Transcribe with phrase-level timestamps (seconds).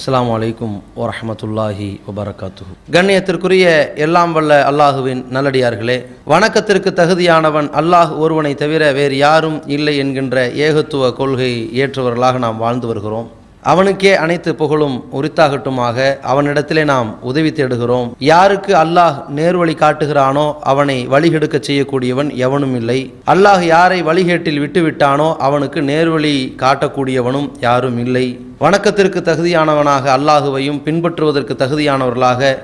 [0.00, 2.64] அஸ்லாம் வலைக்கும் வரமத்துல்லாஹி வபரகாத்து
[2.94, 3.64] கண்ணியத்திற்குரிய
[4.04, 5.96] எல்லாம் வல்ல அல்லாஹுவின் நல்லடியார்களே
[6.32, 11.52] வணக்கத்திற்கு தகுதியானவன் அல்லாஹ் ஒருவனை தவிர வேறு யாரும் இல்லை என்கின்ற ஏகத்துவ கொள்கை
[11.82, 13.28] ஏற்றவர்களாக நாம் வாழ்ந்து வருகிறோம்.
[13.62, 15.96] அவனுக்கே அனைத்து புகழும் உரித்தாகட்டுமாக
[16.32, 18.08] அவனிடத்திலே நாம் உதவி தேடுகிறோம்.
[18.28, 22.98] யாருக்கு அல்லாஹ் நேர்வழி காட்டுகிறானோ அவனை வழிகெடுக்க செய்யக்கூடியவன் எவனும் இல்லை.
[23.32, 28.26] அல்லாஹ் யாரை வழிகேட்டில் விட்டுவிட்டானோ அவனுக்கு நேர்வழி காட்டக்கூடியவனும் யாரும் இல்லை.
[28.64, 32.56] வணக்கத்திற்கு தகுதியானவனாக அல்லாஹுவையும் பின்பற்றுவதற்கு தகுதியானவர்களாக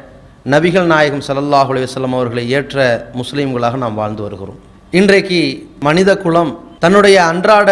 [0.54, 2.76] நபிகள் நாயகம் ஸல்லல்லாஹு அலுவலம் அவர்களை ஏற்ற
[3.20, 4.60] முஸ்லீம்களாக நாம் வாழ்ந்து வருகிறோம்.
[5.00, 5.40] இன்றைக்கு
[5.88, 6.52] மனித குலம்
[6.84, 7.70] தன்னுடைய அன்றாட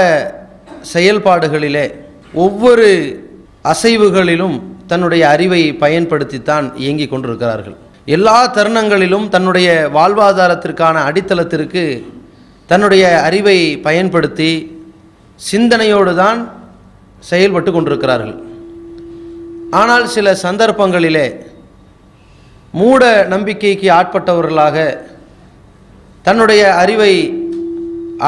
[0.95, 1.87] செயல்பாடுகளிலே
[2.45, 2.87] ஒவ்வொரு
[3.73, 4.57] அசைவுகளிலும்
[4.91, 7.77] தன்னுடைய அறிவை பயன்படுத்தித்தான் இயங்கிக் கொண்டிருக்கிறார்கள்.
[8.17, 11.85] எல்லா தருணங்களிலும் தன்னுடைய வாழ்வாதாரத்திற்கான அடித்தளத்திற்கு
[12.71, 14.51] தன்னுடைய அறிவை பயன்படுத்தி
[15.51, 16.41] சிந்தனையோடு தான்
[17.31, 18.37] செயல்பட்டு கொண்டிருக்கிறார்கள்.
[19.81, 21.27] ஆனால் சில சந்தர்ப்பங்களிலே
[22.79, 24.77] மூட நம்பிக்கைக்கு ஆட்பட்டவர்களாக
[26.23, 27.13] தன்னுடைய அறிவை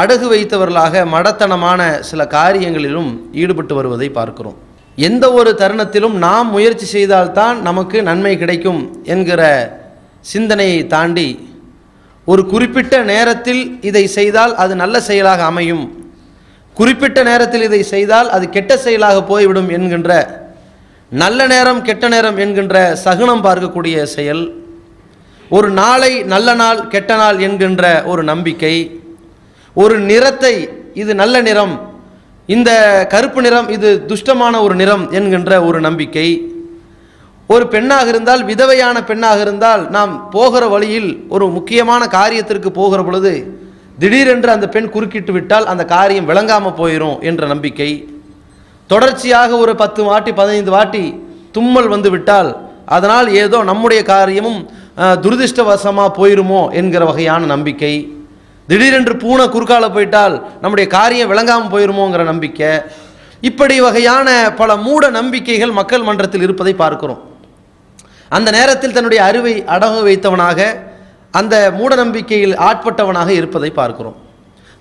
[0.01, 3.11] அடகு வைத்தவர்களாக மடத்தனமான சில காரியங்களிலும்
[3.43, 4.59] ஈடுபட்டு வருவதை பார்க்கிறோம்.
[4.97, 9.43] எந்த ஒரு தருணத்திலும் நாம் முயற்சி செய்தால்தான் நமக்கு நன்மை கிடைக்கும் என்கிற
[10.21, 11.55] சிந்தனையை தாண்டி
[12.25, 16.09] ஒரு குறிப்பிட்ட நேரத்தில் இதை செய்தால் அது நல்ல செயலாக அமையும்.
[16.75, 20.11] குறிப்பிட்ட நேரத்தில் இதை செய்தால் அது கெட்ட செயலாக போய்விடும் என்கின்ற
[21.09, 24.55] நல்ல நேரம் கெட்ட நேரம் என்கின்ற சகுனம் பார்க்கக்கூடிய செயல்.
[25.49, 29.01] ஒரு நாளை நல்ல நாள் கெட்ட நாள் என்கின்ற ஒரு நம்பிக்கை.
[29.75, 31.96] ஒரு நிறத்தை இது நல்ல நிறம்
[32.55, 32.71] இந்த
[33.13, 36.29] கருப்பு நிறம் இது துஷ்டமான ஒரு நிறம் என்கின்ற ஒரு நம்பிக்கை.
[37.55, 43.33] ஒரு பெண்ணாக இருந்தால் விதவையான பெண்ணாக இருந்தால் நாம் போகிற வழியில் ஒரு முக்கியமான காரியத்திற்கு போகிற பொழுது
[44.01, 47.91] திடீரென்று அந்த பெண் குறுக்கிட்டு விட்டால் அந்த காரியம் விளங்காமல் போயிடும் என்ற நம்பிக்கை.
[48.91, 51.05] தொடர்ச்சியாக ஒரு பத்து வாட்டி பதினைந்து வாட்டி
[51.57, 52.51] தும்மல் வந்து விட்டால்
[52.97, 54.61] அதனால் ஏதோ நம்முடைய காரியமும்
[55.25, 57.95] துரதிருஷ்டவசமாக போயிருமோ என்கிற வகையான நம்பிக்கை.
[58.71, 62.71] திடீரென்று பூனை குறுக்கால போயிட்டால் நம்முடைய காரியம் விளங்காமல் போயிருமோங்கிற நம்பிக்கை.
[63.49, 64.29] இப்படி வகையான
[64.61, 67.21] பல மூட நம்பிக்கைகள் மக்கள் மன்றத்தில் இருப்பதை பார்க்கிறோம்.
[68.37, 70.61] அந்த நேரத்தில் தன்னுடைய அறிவை அடகு வைத்தவனாக
[71.39, 74.17] அந்த மூட நம்பிக்கையில் ஆட்பட்டவனாக இருப்பதை பார்க்கிறோம்.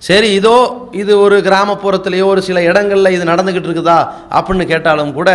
[0.02, 0.56] சரி இதோ
[1.02, 3.98] இது ஒரு கிராமப்புறத்திலேயோ ஒரு சில இடங்களில் இது நடந்துக்கிட்டு இருக்குதா
[4.38, 5.30] அப்படின்னு கேட்டாலும் கூட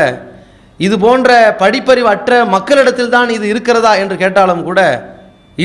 [0.79, 1.31] இது போன்ற
[1.61, 4.79] படிப்பறிவு அற்ற மக்களிடத்தில் தான் இது இருக்கிறதா என்று கேட்டாலும் கூட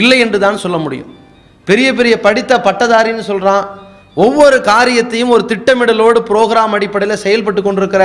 [0.01, 1.11] இல்லை என்று தான் சொல்ல முடியும்.
[1.69, 3.65] பெரிய பெரிய படித்த பட்டதாரின்னு சொல்கிறான்
[4.25, 8.05] ஒவ்வொரு காரியத்தையும் ஒரு திட்டமிடலோடு புரோகிராம் அடிப்படையில் செயல்பட்டு கொண்டிருக்கிற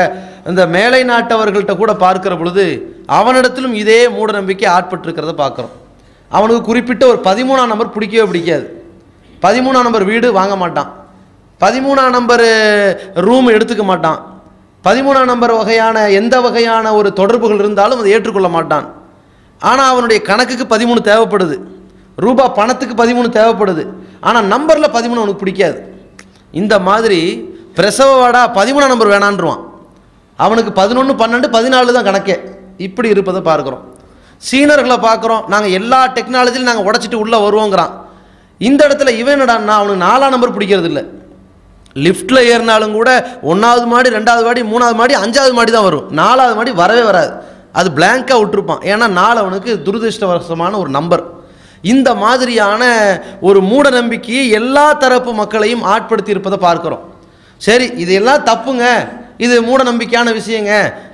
[0.50, 2.66] இந்த மேலை நாட்டவர்கள்ட்ட கூட பார்க்கிற பொழுது
[3.18, 5.74] அவனிடத்திலும் இதே மூட நம்பிக்கை ஆட்பட்டிருக்கிறத பார்க்குறோம்.
[6.32, 8.66] அவனுக்கு குறிப்பிட்ட ஒரு பதிமூணாம் நம்பர் பிடிக்கவே பிடிக்காது.
[9.46, 10.90] பதிமூணாம் நம்பர் வீடு வாங்க மாட்டான்.
[11.64, 12.46] பதிமூணாம் நம்பர்
[13.26, 14.20] ரூம் எடுத்துக்க மாட்டான்.
[14.88, 18.88] பதிமூணாம் நம்பர் வகையான எந்த வகையான ஒரு தொடர்புகள் இருந்தாலும் அதை ஏற்றுக்கொள்ள மாட்டான்.
[19.62, 21.58] ஆனால் அவனுடைய கணக்குக்கு பதிமூணு தேவைப்படுது.
[22.18, 23.84] ரூபா பணத்துக்கு பதிமூணு தேவைப்படுது.
[24.22, 25.80] ஆனால் நம்பரில் பதிமூணு அவனுக்கு பிடிக்காது.
[26.52, 27.20] இந்த மாதிரி
[27.78, 29.62] பிரசவ வாடா பதிமூணாம் நம்பர் வேணான்றுவான்.
[30.40, 32.36] அவனுக்கு பதினொன்று பன்னெண்டு பதினாலு தான் கணக்கே.
[32.78, 33.84] இப்படி இருப்பதை பார்க்குறோம்.
[34.50, 35.44] சீனர்களை பார்க்குறோம்.
[35.48, 37.92] நாங்கள் எல்லா டெக்னாலஜியும் நாங்கள் உடச்சிட்டு உள்ளே வருவோங்கிறான்.
[38.60, 41.04] இந்த இடத்துல இவன் என்னடான்னா அவனுக்கு நாலாம் நம்பர் பிடிக்கிறது இல்லை
[41.96, 46.06] லிஃப்ட்டில் ஏறினாலும் கூட ஒன்றாவது மாடி ரெண்டாவது மாடி மூணாவது மாடி அஞ்சாவது மாடி தான் வரும்.
[46.20, 47.32] நாலாவது மாடி வரவே வராது.
[47.80, 48.82] அது பிளாங்காக விட்டுருப்பான்.
[48.92, 51.24] ஏன்னா நாலு அவனுக்கு துரதிருஷ்டவசமான ஒரு நம்பர்.
[51.94, 52.84] இந்த மாதிரியான
[53.50, 57.04] ஒரு மூட நம்பிக்கையை எல்லா தரப்பு மக்களையும் ஆட்படுத்தி இருப்பதை பார்க்குறோம்.
[57.62, 58.86] சரி இதெல்லாம் தப்புங்க.
[59.46, 60.72] இது மூட நம்பிக்கையான விஷயங்க.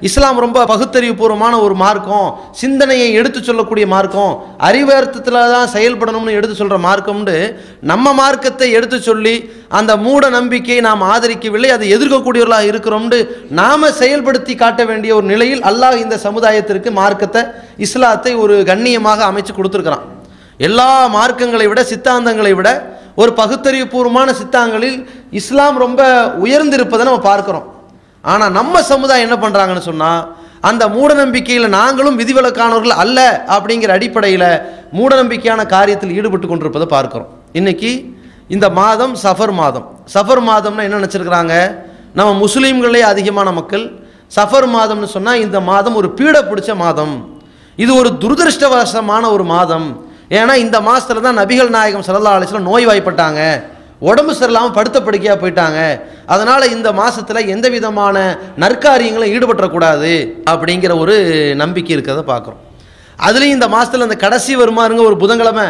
[0.08, 2.26] இஸ்லாம் ரொம்ப பகுத்தறிவுபூர்வமான ஒரு மார்க்கம்.
[2.62, 4.34] சிந்தனையை எடுத்து சொல்லக்கூடிய மார்க்கம்.
[4.68, 7.38] அறிவர்த்தத்தில் தான் செயல்படணும்னு எடுத்து சொல்கிற மார்க்கம்னு
[7.92, 9.36] நம்ம மார்க்கத்தை எடுத்து சொல்லி
[9.80, 13.22] அந்த மூட நம்பிக்கையை நாம் ஆதரிக்கவில்லை அதை எதிர்க்கக்கூடியவர்களாக இருக்கிறோம்னு
[13.62, 17.44] நாம் செயல்படுத்தி காட்ட வேண்டிய ஒரு நிலையில் அல்லாஹ் இந்த சமுதாயத்திற்கு மார்க்கத்தை
[17.88, 20.06] இஸ்லாத்தை ஒரு கண்ணியமாக அமைச்சு கொடுத்துருக்குறான்.
[20.66, 22.70] எல்லா மார்க்கங்களை விட சித்தாந்தங்களை விட
[23.22, 24.98] ஒரு பகுத்தறிவுபூர்வமான சித்தாங்களில்
[25.40, 26.02] இஸ்லாம் ரொம்ப
[26.46, 27.68] உயர்ந்திருப்பதை நம்ம பார்க்குறோம்.
[28.32, 30.22] ஆனால் நம்ம சமுதாயம் என்ன பண்ணுறாங்கன்னு சொன்னால்
[30.70, 33.20] அந்த மூடநம்பிக்கையில் நாங்களும் விதிவிலக்கானவர்கள் அல்ல
[33.56, 34.50] அப்படிங்கிற அடிப்படையில்
[34.98, 37.30] மூடநம்பிக்கையான காரியத்தில் ஈடுபட்டு கொண்டிருப்பதை பார்க்குறோம்.
[37.60, 37.92] இன்றைக்கி
[38.56, 39.86] இந்த மாதம் சஃபர் மாதம்.
[40.16, 41.56] சஃபர் மாதம்னா என்ன நினச்சிருக்கிறாங்க?
[42.18, 43.86] நம்ம முஸ்லீம்களே அதிகமான மக்கள்.
[44.36, 47.16] சஃபர் மாதம்னு சொன்னால் இந்த மாதம் ஒரு பீட பிடிச்ச மாதம்.
[47.84, 49.88] இது ஒரு துரதிருஷ்டவசமான ஒரு மாதம்.
[50.30, 53.42] ஏன்னா இந்த மாதத்தில் தான் நபிகள் நாயகம் சல்லா அலிஸ்லாம் நோய்வாய்ப்பட்டாங்க.
[54.10, 55.80] உடம்பு சரியில்லாமல் படுத்த படுக்கையாக போயிட்டாங்க.
[56.34, 58.18] அதனால் இந்த மாதத்தில் எந்த விதமான
[58.64, 60.12] நற்காரியங்களும் ஈடுபட்டுறக்கூடாது
[60.52, 61.16] அப்படிங்கிற ஒரு
[61.62, 62.62] நம்பிக்கை இருக்கிறத பார்க்குறோம்.
[63.28, 65.68] அதுலேயும் இந்த மாதத்தில் அந்த கடைசி வருமாறுங்க ஒரு புதன்கிழமை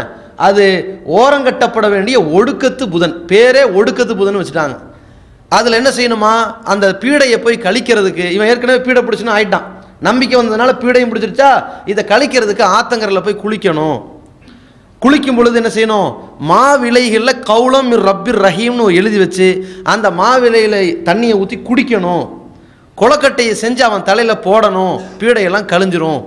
[0.48, 0.66] அது
[1.20, 4.76] ஓரங்கட்டப்பட வேண்டிய ஒடுக்கத்து புதன் பேரே ஒடுக்கத்து புதன் வச்சுட்டாங்க.
[5.58, 6.34] அதில் என்ன செய்யணுமா?
[6.72, 9.66] அந்த பீடையை போய் கழிக்கிறதுக்கு இவன் ஏற்கனவே பீடை பிடிச்சுன்னு ஆயிட்டான்.
[10.08, 11.52] நம்பிக்கை வந்ததுனால பீடையும் பிடிச்சிருச்சா?
[11.92, 13.98] இதை கழிக்கிறதுக்கு ஆத்தங்கரில் போய் குளிக்கணும்.
[15.04, 16.10] குளிக்கும் பொழுது என்ன செய்யணும்?
[16.52, 19.48] மாவிலைகளில் கவுளம் ரப்பிர் ரஹீம்னு எழுதி வச்சு
[19.94, 22.24] அந்த மாவிலையில் தண்ணியை ஊற்றி குடிக்கணும்.
[23.02, 24.96] கொலக்கட்டையை செஞ்சு அவன் தலையில் போடணும்.
[25.20, 26.22] பீடையெல்லாம் கழிஞ்சிரும்.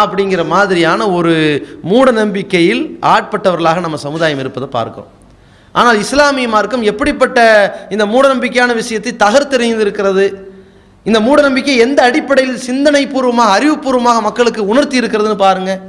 [0.00, 1.34] அப்படிங்கிற மாதிரியான ஒரு
[1.90, 2.82] மூட நம்பிக்கையில்
[3.14, 5.10] ஆட்பட்டவர்களாக நம்ம சமுதாயம் இருப்பதை பார்க்கிறோம்.
[5.80, 7.38] ஆனால் இஸ்லாமிய மார்க்கம் எப்படிப்பட்ட
[7.94, 10.26] இந்த மூடநம்பிக்கையான விஷயத்தை தகர்த்தெறிந்திருக்கிறது
[11.06, 15.82] இந்த மூடநம்பிக்கை எந்த அடிப்படையில் சிந்தனை பூர்வமாக அறிவுபூர்வமாக மக்களுக்கு உணர்த்தி இருக்கிறதுன்னு பாருங்கள்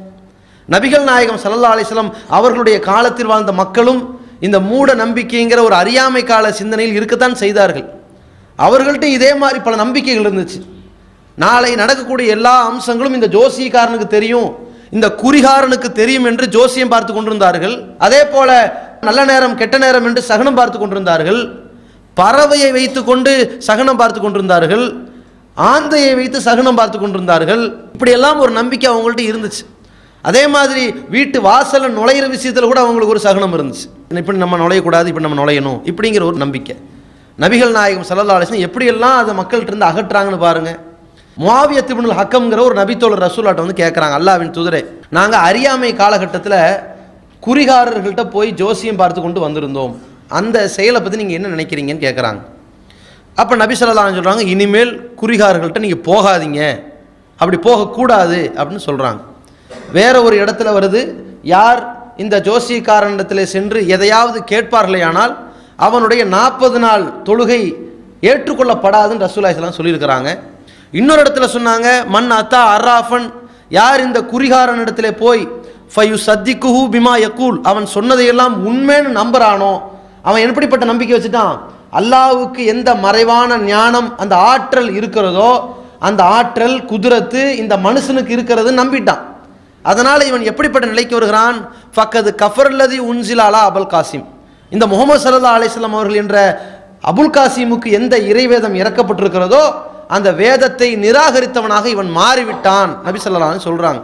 [0.73, 2.05] நபிகள் நாயகம் சல்லா அலைஹி
[2.37, 4.01] அவர்களுடைய காலத்தில் வாழ்ந்த மக்களும்
[4.45, 7.85] இந்த மூட நம்பிக்கைங்கிற ஒரு அறியாமை கால சிந்தனையில் இருக்கத்தான் செய்தார்கள்.
[8.65, 10.59] அவர்கள்ட்ட இதே மாதிரி பல நம்பிக்கைகள் இருந்துச்சு.
[11.43, 14.49] நாளை நடக்கக்கூடிய எல்லா அம்சங்களும் இந்த ஜோசியக்காரனுக்கு தெரியும்.
[14.95, 17.75] இந்த குறிகாரனுக்கு தெரியும் என்று ஜோசியம் பார்த்து கொண்டிருந்தார்கள்.
[18.05, 18.49] அதே போல
[19.07, 21.41] நல்ல நேரம் கெட்ட நேரம் என்று சகனம் பார்த்து கொண்டிருந்தார்கள்.
[22.17, 23.31] பறவையை வைத்து கொண்டு
[23.69, 24.85] சகனம் பார்த்து கொண்டிருந்தார்கள்.
[25.57, 27.63] ஆந்தையை வைத்து சகனம் பார்த்து கொண்டிருந்தார்கள்.
[27.95, 29.63] இப்படியெல்லாம் ஒரு நம்பிக்கை அவங்கள்ட்ட இருந்துச்சு.
[30.29, 30.83] அதே மாதிரி
[31.15, 33.85] வீட்டு வாசலில் நுழையிற விஷயத்தில் கூட அவங்களுக்கு ஒரு சகனம் இருந்துச்சு.
[34.21, 36.75] இப்படி நம்ம நுழையக்கூடாது இப்படி நம்ம நுழையணும் இப்படிங்கிற ஒரு நம்பிக்கை.
[37.43, 40.71] நபிகள் நாயகம் ஸல்லல்லாஹு எப்படியெல்லாம் அதை மக்கள்கிட்ட இருந்து அகற்றாங்கன்னு பாருங்க.
[41.43, 44.81] முவாவியத் இப்னுல் ஹக்கம்ங்கிற ஒரு நபித்தோழர் ரசூலாட்ட வந்து கேட்குறாங்க அல்லாவின் துதிரை
[45.17, 46.59] நாங்கள் அறியாமை காலகட்டத்தில்
[47.45, 49.93] குறிகாரர்கள்ட்ட போய் ஜோசியம் பார்த்து கொண்டு வந்திருந்தோம்.
[50.39, 52.41] அந்த செயலை பற்றி நீங்கள் என்ன நினைக்கிறீங்கன்னு கேட்குறாங்க
[53.41, 54.91] அப்போ நபி சொல்லலாம் சொல்கிறாங்க இனிமேல்
[55.21, 56.61] குறிகாரர்கள்ட்ட நீங்கள் போகாதீங்க.
[57.39, 58.39] அப்படி போகக்கூடாது.
[58.59, 59.21] அப்படின்னு சொல்கிறாங்க
[59.91, 61.01] வேற ஒரு இடத்துல வருது
[61.41, 61.81] யார்
[62.17, 65.33] இந்த ஜோசியக்காரனிடத்தில் சென்று எதையாவது கேட்பார்களேயானால்
[65.75, 67.61] அவனுடைய நாற்பது நாள் தொழுகை
[68.21, 70.29] ஏற்றுக்கொள்ளப்படாதுன்னு ரசூலாய்ஸ்லாம் சொல்லியிருக்கிறாங்க.
[70.91, 73.27] இன்னொரு இடத்துல சொன்னாங்க மன் அத்தா அர்ராஃபன்
[73.69, 75.47] யார் இந்த குறிகாரன் போய்
[75.95, 79.81] ஃபயு சத்திக்குஹு பிமா யக்கூல் அவன் சொன்னதையெல்லாம் உண்மைன்னு நம்புறானோ?
[80.23, 81.57] அவன் எப்படிப்பட்ட நம்பிக்கை வச்சுட்டான்?
[81.99, 85.51] அல்லாவுக்கு எந்த மறைவான ஞானம் அந்த ஆற்றல் இருக்கிறதோ
[85.99, 89.23] அந்த ஆற்றல் குதிரத்து இந்த மனுஷனுக்கு இருக்கிறது நம்பிட்டான்.
[89.91, 91.57] அதனால் இவன் எப்படிப்பட்ட நிலைக்கு வருகிறான்?
[91.95, 94.25] ஃபக்கது கஃபர்லதி உன்சிலாலா அபுல் காசிம்.
[94.71, 96.37] இந்த முகமது சல்லா அலிஸ்லாம் அவர்கள் என்ற
[97.11, 99.63] அபுல் காசிமுக்கு எந்த இறைவேதம் இறக்கப்பட்டிருக்கிறதோ
[100.15, 104.01] அந்த வேதத்தை நிராகரித்தவனாக இவன் மாறிவிட்டான் நபி சொல்லலான்னு சொல்கிறாங்க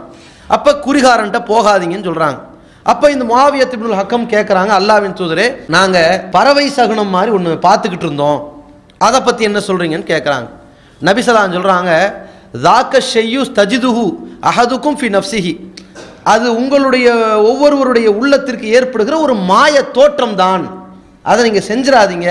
[0.56, 2.38] அப்போ குறிகாரன்ட்ட போகாதீங்கன்னு சொல்கிறாங்க
[2.92, 8.40] அப்போ இந்த முஆவியத் இப்னுல் ஹக்கம் கேட்குறாங்க அல்லாவின் தூதரே நாங்கள் பறவை சகுனம் மாதிரி ஒன்று பார்த்துக்கிட்டு இருந்தோம்.
[9.06, 10.48] அதை பற்றி என்ன சொல்கிறீங்கன்னு கேட்குறாங்க
[11.00, 11.92] நபிசலான் சொல்கிறாங்க
[12.62, 14.04] தாக்க ஷெய்யு தஜிதுஹு
[14.46, 15.54] அஹதுக்கும் ஃபி நஃப்சிஹி
[16.24, 17.06] அது உங்களுடைய
[17.42, 20.64] ஒவ்வொருவருடைய உள்ளத்திற்கு ஏற்படுகிற ஒரு மாய தோற்றம் தான்
[21.24, 22.28] அதை நீங்கள் செஞ்சிடாதீங்க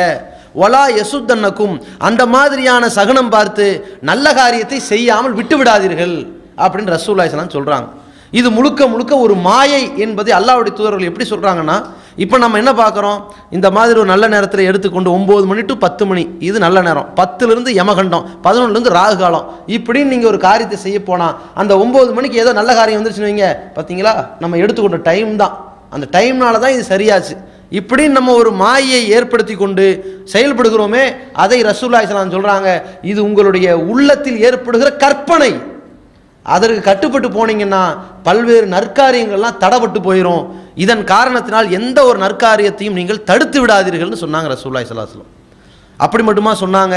[0.56, 3.66] ஒலா யசுத்தன்னக்கும் அந்த மாதிரியான சகுனம் பார்த்து
[4.02, 6.16] நல்ல காரியத்தை செய்யாமல் விட்டு விடாதீர்கள்
[6.58, 7.90] அப்படின்னு ரசூல்லாய்ஸ்லாம் சொல்கிறாங்க
[8.34, 11.78] இது முழுக்க முழுக்க ஒரு மாயை என்பதை அல்லாவுடைய தூதர்கள் எப்படி சொல்கிறாங்கன்னா
[12.24, 13.19] இப்போ நம்ம என்ன பார்க்குறோம்?
[13.57, 17.07] இந்த மாதிரி ஒரு நல்ல நேரத்தில் எடுத்துக்கொண்டு ஒம்பது மணி டு பத்து மணி இது நல்ல நேரம்.
[17.19, 22.54] பத்துலேருந்து யமகண்டம் பதினொன்றுலேருந்து ராகு காலம் இப்படின்னு நீங்கள் ஒரு காரியத்தை செய்ய போனால் அந்த ஒம்பது மணிக்கு ஏதோ
[22.60, 23.50] நல்ல காரியம் வந்துருச்சுன்னு வைங்க.
[23.77, 24.13] பார்த்தீங்களா
[24.44, 25.57] நம்ம எடுத்துக்கொண்ட டைம் தான்.
[25.95, 27.36] அந்த டைம்னால தான் இது சரியாச்சு.
[27.80, 29.86] இப்படி நம்ம ஒரு மாயை ஏற்படுத்தி கொண்டு
[30.33, 31.04] செயல்படுகிறோமே
[31.44, 32.69] அதை ரசூல்லாய் சொல்கிறாங்க
[33.12, 35.51] இது உங்களுடைய உள்ளத்தில் ஏற்படுகிற கற்பனை.
[36.45, 37.81] அதற்கு கட்டுப்பட்டு போனீங்கன்னா
[38.28, 40.44] பல்வேறு நற்காரியங்கள்லாம் தடப்பட்டு போயிடும்
[40.84, 45.30] இதன் காரணத்தினால் எந்த ஒரு நற்காரியத்தையும் நீங்கள் தடுத்து விடாதீர்கள்னு சொன்னாங்க ரசூல்லாய் சலாஸ்லம்
[45.98, 46.95] அப்படி மட்டுமா சொன்னாங்க?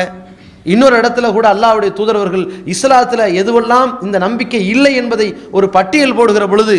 [0.64, 2.44] இன்னொரு இடத்துல கூட அல்லாஹ்வுடைய தூதரவர்கள்
[2.74, 6.76] இஸ்லாத்தில் எதுவெல்லாம் இந்த நம்பிக்கை இல்லை என்பதை ஒரு பட்டியல் போடுகிற பொழுது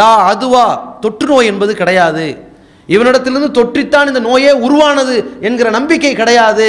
[0.00, 0.64] லா அதுவா
[1.00, 2.26] தொற்று நோய் என்பது கிடையாது.
[2.88, 6.68] இவனிடத்திலிருந்து தொற்றித்தான் இந்த நோயே உருவானது என்கிற நம்பிக்கை கிடையாது.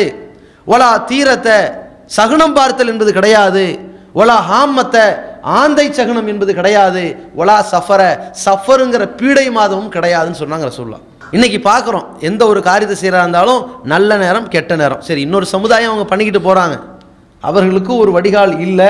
[0.66, 1.58] ஒலா தீரத்தை
[2.18, 3.66] சகுனம் பார்த்தல் என்பது கிடையாது.
[4.14, 5.06] ஒலா ஹாமத்தை
[5.60, 7.04] ஆந்தை சகுனம் என்பது கிடையாது.
[7.42, 8.02] ஒலா சஃபர
[8.44, 11.04] சஃபருங்கிற பீடை மாதமும் கிடையாதுன்னு சொன்னாங்க சொல்லலாம்
[11.36, 13.62] இன்னைக்கு பார்க்குறோம் எந்த ஒரு காரியத்தை செய்கிறா இருந்தாலும்
[13.94, 15.02] நல்ல நேரம் கெட்ட நேரம்.
[15.08, 16.76] சரி இன்னொரு சமுதாயம் அவங்க பண்ணிக்கிட்டு போகிறாங்க
[17.44, 18.90] அவர்களுக்கு ஒரு வடிகால் இல்லை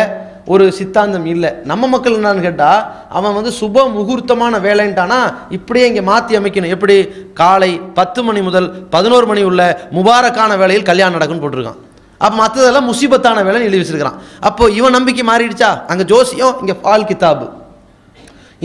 [0.53, 1.49] ஒரு சித்தாந்தம் இல்லை.
[1.69, 2.81] நம்ம மக்கள் என்னன்னு கேட்டால்
[3.17, 5.19] அவன் வந்து சுப முகூர்த்தமான வேலைன்ட்டானா
[5.57, 6.73] இப்படியே இங்கே மாற்றி அமைக்கணும்.
[6.75, 6.97] எப்படி?
[7.41, 9.61] காலை பத்து மணி முதல் பதினோரு மணி உள்ள
[9.97, 11.79] முபாரக்கான வேலையில் கல்யாணம் நடக்கும்னு போட்டிருக்கான்.
[12.23, 14.19] அப்போ மற்றதெல்லாம் முசீபத்தான வேலைன்னு எழுதி வச்சிருக்கிறான்.
[14.47, 15.69] அப்போ இவன் நம்பிக்கை மாறிடுச்சா?
[15.91, 17.47] அங்கே ஜோசியம் இங்கே பால் கிதாபு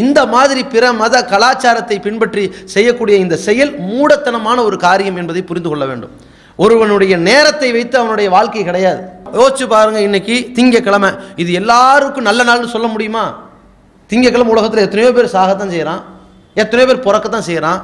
[0.02, 2.42] இந்த மாதிரி பிற மத கலாச்சாரத்தை பின்பற்றி
[2.74, 6.12] செய்யக்கூடிய இந்த செயல் மூடத்தனமான ஒரு காரியம் என்பதை புரிந்து கொள்ள வேண்டும்.
[6.64, 9.00] ஒருவனுடைய நேரத்தை வைத்து அவனுடைய வாழ்க்கை கிடையாது.
[9.38, 11.10] யோசிச்சு பாருங்க இன்னைக்கு திங்கக்கிழமை.
[11.42, 13.24] இது எல்லாருக்கும் நல்ல நாள்னு சொல்ல முடியுமா?
[14.10, 16.02] திங்கக்கிழமை உலகத்தில் எத்தனையோ பேர் சாகத்தான் செய்கிறான்
[16.62, 17.80] எத்தனையோ பேர் பிறக்கத்தான் செய்கிறான்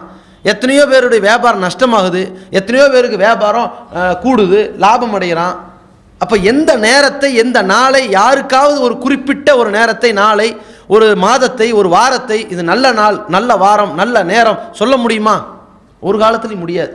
[0.52, 2.22] எத்தனையோ பேருடைய வியாபாரம் நஷ்டமாகுது
[2.58, 3.70] எத்தனையோ பேருக்கு வியாபாரம்
[4.24, 5.56] கூடுது லாபம் அடைகிறான்.
[6.22, 10.48] அப்போ எந்த நேரத்தை எந்த நாளை யாருக்காவது ஒரு குறிப்பிட்ட ஒரு நேரத்தை நாளை
[10.94, 15.36] ஒரு மாதத்தை ஒரு வாரத்தை இது நல்ல நாள் நல்ல வாரம் நல்ல நேரம் சொல்ல முடியுமா?
[16.08, 16.94] ஒரு காலத்துலையும் முடியாது.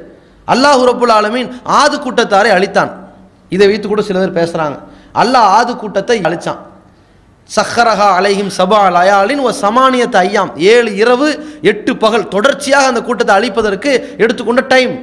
[0.53, 1.49] அல்லாஹ் ரபுல் ஆலமீன்
[1.81, 2.91] ஆது கூட்டத்தாரை அழித்தான்.
[3.55, 4.77] இதை வைத்து கூட சில பேர் பேசுகிறாங்க
[5.21, 6.59] அல்லாஹ் ஆது கூட்டத்தை அழிச்சான்.
[7.55, 10.51] சஹரஹா அலைஹிம் சபா லயாலின் ஒரு சமானியத்தை ஐயாம்.
[10.73, 11.29] ஏழு இரவு
[11.71, 12.25] எட்டு பகல்.
[12.35, 13.91] தொடர்ச்சியாக அந்த கூட்டத்தை அழிப்பதற்கு
[14.23, 14.93] எடுத்துக்கொண்ட டைம்.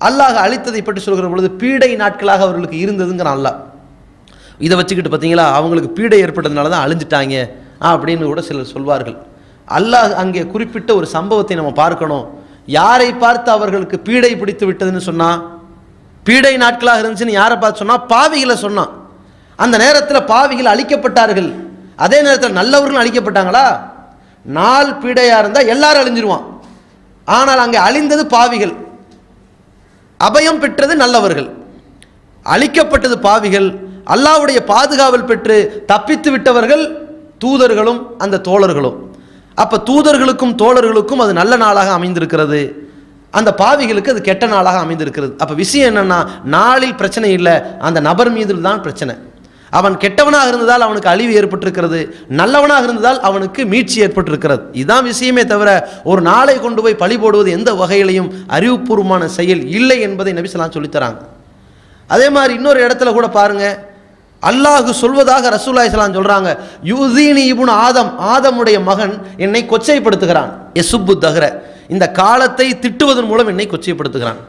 [0.00, 3.58] அல்லாஹ் அழித்ததை பற்றி சொல்கிற பொழுது பீடை நாட்களாக அவர்களுக்கு இருந்ததுங்கிறான் அல்லாஹ்.
[4.66, 5.46] இதை வச்சுக்கிட்டு பார்த்தீங்களா?
[5.58, 7.36] அவங்களுக்கு பீடை ஏற்பட்டதுனால தான் அழிஞ்சிட்டாங்க
[7.90, 9.18] அப்படின்னு கூட சிலர் சொல்வார்கள்.
[9.78, 12.24] அல்லாஹ் அங்கே குறிப்பிட்ட ஒரு சம்பவத்தை நம்ம பார்க்கணும்.
[12.78, 15.38] யாரை பார்த்து அவர்களுக்கு பீடை பிடித்து விட்டதுன்னு சொன்னால்
[16.26, 18.92] பீடை நாட்களாக இருந்துச்சுன்னு யாரை பார்த்து சொன்னால் பாவிகளை சொன்னான்
[19.64, 21.50] அந்த நேரத்தில் பாவிகள் அழிக்கப்பட்டார்கள்.
[22.04, 23.66] அதே நேரத்தில் நல்லவர்கள் அழிக்கப்பட்டாங்களா?
[24.58, 26.46] நாள் பீடையாக இருந்தால் எல்லாரும் அழிஞ்சிருவான்.
[27.36, 28.74] ஆனால் அங்கே அழிந்தது பாவிகள்.
[30.28, 31.48] அபயம் பெற்றது நல்லவர்கள்.
[32.54, 33.68] அழிக்கப்பட்டது பாவிகள்.
[34.14, 35.56] அல்லாவுடைய பாதுகாவல் பெற்று
[35.90, 36.84] தப்பித்து விட்டவர்கள்
[37.42, 38.96] தூதர்களும் அந்த தோழர்களும்.
[39.62, 42.60] அப்போ தூதர்களுக்கும் தோழர்களுக்கும் அது நல்ல நாளாக அமைந்திருக்கிறது.
[43.38, 45.32] அந்த பாவிகளுக்கு அது கெட்ட நாளாக அமைந்திருக்கிறது.
[45.42, 46.18] அப்போ விஷயம் என்னென்னா
[46.56, 47.54] நாளில் பிரச்சனை இல்லை.
[47.88, 49.14] அந்த நபர் மீது தான் பிரச்சனை.
[49.78, 52.00] அவன் கெட்டவனாக இருந்ததால் அவனுக்கு அழிவு ஏற்பட்டிருக்கிறது.
[52.40, 54.62] நல்லவனாக இருந்ததால் அவனுக்கு மீட்சி ஏற்பட்டிருக்கிறது.
[54.72, 55.70] இதுதான் விஷயமே தவிர
[56.04, 61.20] ஒரு நாளை கொண்டு போய் பழி போடுவது எந்த வகையிலையும் அறிவுபூர்வமான செயல் இல்லை என்பதை நபிசலாம் சொல்லித்தராங்க.
[62.06, 63.90] அதே மாதிரி இன்னொரு இடத்துல கூட பாருங்க.
[64.42, 70.50] அல்லாஹு சொல்வதாக ரசூல்லா இஸ்லாம் சொல்கிறாங்க யுதீனி இபுன் ஆதம் ஆதமுடைய மகன் என்னை கொச்சைப்படுத்துகிறான்.
[70.74, 71.44] எசுப்பு தஹ்ர.
[71.88, 74.40] இந்த காலத்தை திட்டுவதன் மூலம் என்னை கொச்சைப்படுத்துகிறான்.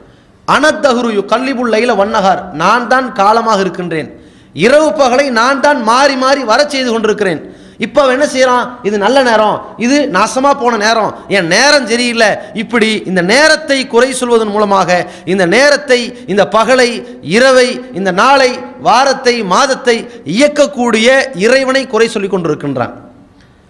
[0.47, 4.09] அனத்தஹ்ரு யு கல்லிபுல் லைல வண்ணகார் நான் தான் காலமாக இருக்கின்றேன்.
[4.53, 7.41] இரவு பகலை நான் தான் மாறி மாறி வரச் செய்து கொண்டிருக்கிறேன்.
[7.85, 9.57] இப்போ அவன் என்ன செய்கிறான் இது நல்ல நேரம்.
[9.85, 11.11] இது நாசமாக போன நேரம்.
[11.27, 12.29] என் நேரம் சரியில்லை.
[12.53, 14.89] இப்படி இந்த நேரத்தை குறை சொல்வதன் மூலமாக
[15.25, 16.89] இந்த நேரத்தை இந்த பகலை
[17.21, 17.67] இரவை
[17.99, 18.51] இந்த நாளை
[18.89, 19.97] வாரத்தை மாதத்தை
[20.35, 21.07] இயக்கக்கூடிய
[21.45, 22.93] இறைவனை குறை சொல்லி கொண்டிருக்கின்றான்.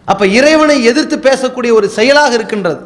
[0.05, 2.81] அப்போ இறைவனை எதிர்த்து பேசக்கூடிய ஒரு செயலாக இருக்கின்றது.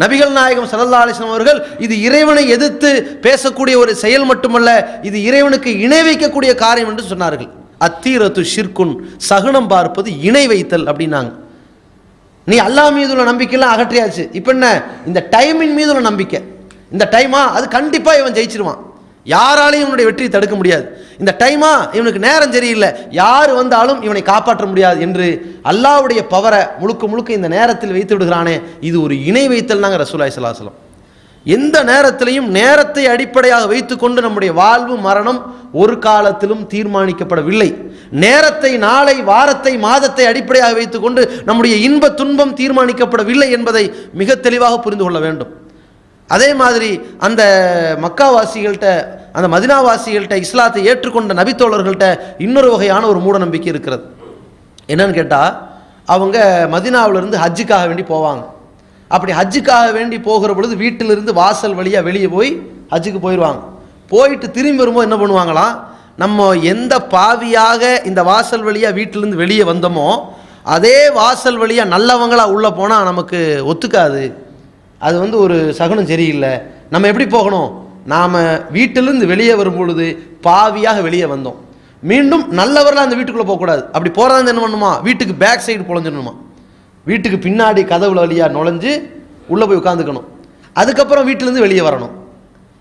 [0.00, 2.90] நபிகள் நாயகம் சல்லா அலிஸ்லாம் அவர்கள் இது இறைவனை எதிர்த்து
[3.26, 4.70] பேசக்கூடிய ஒரு செயல் மட்டுமல்ல
[5.02, 7.50] இது இறைவனுக்கு இணை வைக்கக்கூடிய காரியம் என்று சொன்னார்கள்.
[7.86, 11.32] அத்தீரத்து ஷிர்குன் சகுனம் பார்ப்பது இணை வைத்தல் அப்படின்னாங்க.
[12.44, 14.24] நீ அல்லாஹ் மீது உள்ள நம்பிக்கையெல்லாம் அகற்றியாச்சு.
[14.38, 14.66] இப்போ என்ன?
[15.06, 16.40] இந்த டைமின் மீது உள்ள நம்பிக்கை.
[16.94, 18.82] இந்த டைமா அது கண்டிப்பாக இவன் ஜெயிச்சிருவான்.
[19.34, 20.86] யாராலையும் இவனுடைய வெற்றியை தடுக்க முடியாது.
[21.20, 22.90] இந்த டைமா இவனுக்கு நேரம் சரியில்லை.
[23.20, 25.26] யார் வந்தாலும் இவனை காப்பாற்ற முடியாது என்று
[25.70, 28.56] அல்லாவுடைய பவரை முழுக்க முழுக்க இந்த நேரத்தில் வைத்து விடுகிறானே.
[28.88, 30.80] இது ஒரு இணை வைத்தல் நாங்கள் ரசூலாய் சலாஹலம்
[31.46, 35.38] எந்த நேரத்திலையும் நேரத்தை அடிப்படையாக வைத்துக்கொண்டு நம்முடைய வாழ்வு மரணம்
[35.82, 37.68] ஒரு காலத்திலும் தீர்மானிக்கப்படவில்லை.
[38.24, 43.84] நேரத்தை நாளை வாரத்தை மாதத்தை அடிப்படையாக வைத்துக்கொண்டு நம்முடைய இன்ப துன்பம் தீர்மானிக்கப்படவில்லை என்பதை
[44.20, 45.52] மிக தெளிவாக புரிந்து கொள்ள வேண்டும்.
[46.34, 46.90] அதே மாதிரி
[47.26, 47.42] அந்த
[48.04, 48.88] மக்காவாசிகள்கிட்ட
[49.36, 52.06] அந்த மதினாவாசிகள்கிட்ட இஸ்லாத்தை ஏற்றுக்கொண்ட நபித்தோழர்கள்ட்ட
[52.44, 54.04] இன்னொரு வகையான ஒரு மூட நம்பிக்கை இருக்கிறது.
[54.92, 55.52] என்னன்னு கேட்டால்
[56.14, 56.38] அவங்க
[56.74, 58.42] மதினாவிலிருந்து ஹஜ்ஜுக்காக வேண்டி போவாங்க.
[59.10, 62.50] அப்படி ஹஜ்ஜுக்காக வேண்டி போகிற பொழுது வீட்டிலிருந்து வாசல் வழியாக வெளியே போய்
[62.92, 63.60] ஹஜ்ஜுக்கு போயிடுவாங்க
[64.12, 65.76] போயிட்டு திரும்பி வரும்போது என்ன பண்ணுவாங்களாம்
[66.22, 70.08] நம்ம எந்த பாவியாக இந்த வாசல் வழியாக வீட்டிலேருந்து வெளியே வந்தோமோ
[70.76, 73.38] அதே வாசல் வழியாக நல்லவங்களாக உள்ளே போனால் நமக்கு
[73.72, 74.22] ஒத்துக்காது.
[74.98, 76.60] அது வந்து ஒரு சகுனம் சரியில்லை.
[76.90, 77.84] நம்ம எப்படி போகணும்?
[78.04, 78.36] நாம்
[78.70, 81.54] வீட்டிலிருந்து வெளியே வரும்பொழுது பாவியாக வெளியே வந்தோம்.
[82.00, 83.84] மீண்டும் நல்லவரெலாம் அந்த வீட்டுக்குள்ளே போகக்கூடாது.
[83.84, 85.02] அப்படி போகிறதா என்ன பண்ணுமா?
[85.02, 86.34] வீட்டுக்கு பேக் சைடு பொழஞ்சிடணுமா?
[87.04, 89.02] வீட்டுக்கு பின்னாடி கதவுல வழியாக நுழைஞ்சு
[89.46, 90.24] உள்ளே போய் உட்காந்துக்கணும்
[90.72, 92.10] அதுக்கப்புறம் வீட்டிலேருந்து வெளியே வரணும்.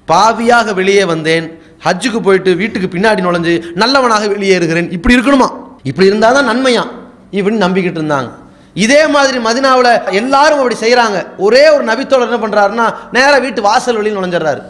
[0.07, 1.59] பாவியாக வெளியே வந்தேன்.
[1.85, 4.91] ஹஜ்ஜுக்கு போயிட்டு வீட்டுக்கு பின்னாடி நுழைஞ்சு நல்லவனாக வெளியேறுகிறேன்.
[4.91, 5.47] இப்படி இருக்கணுமா?
[5.83, 6.83] இப்படி இருந்தால் தான் நன்மையா?
[7.31, 8.31] இப்படின்னு நம்பிக்கிட்டு இருந்தாங்க.
[8.75, 14.17] இதே மாதிரி மதினாவில் எல்லாரும் அப்படி செய்கிறாங்க ஒரே ஒரு நபித்தோழர் என்ன பண்ணுறாருன்னா நேராக வீட்டு வாசல் வெளியில்
[14.19, 14.61] நுழைஞ்சிடுறாரு.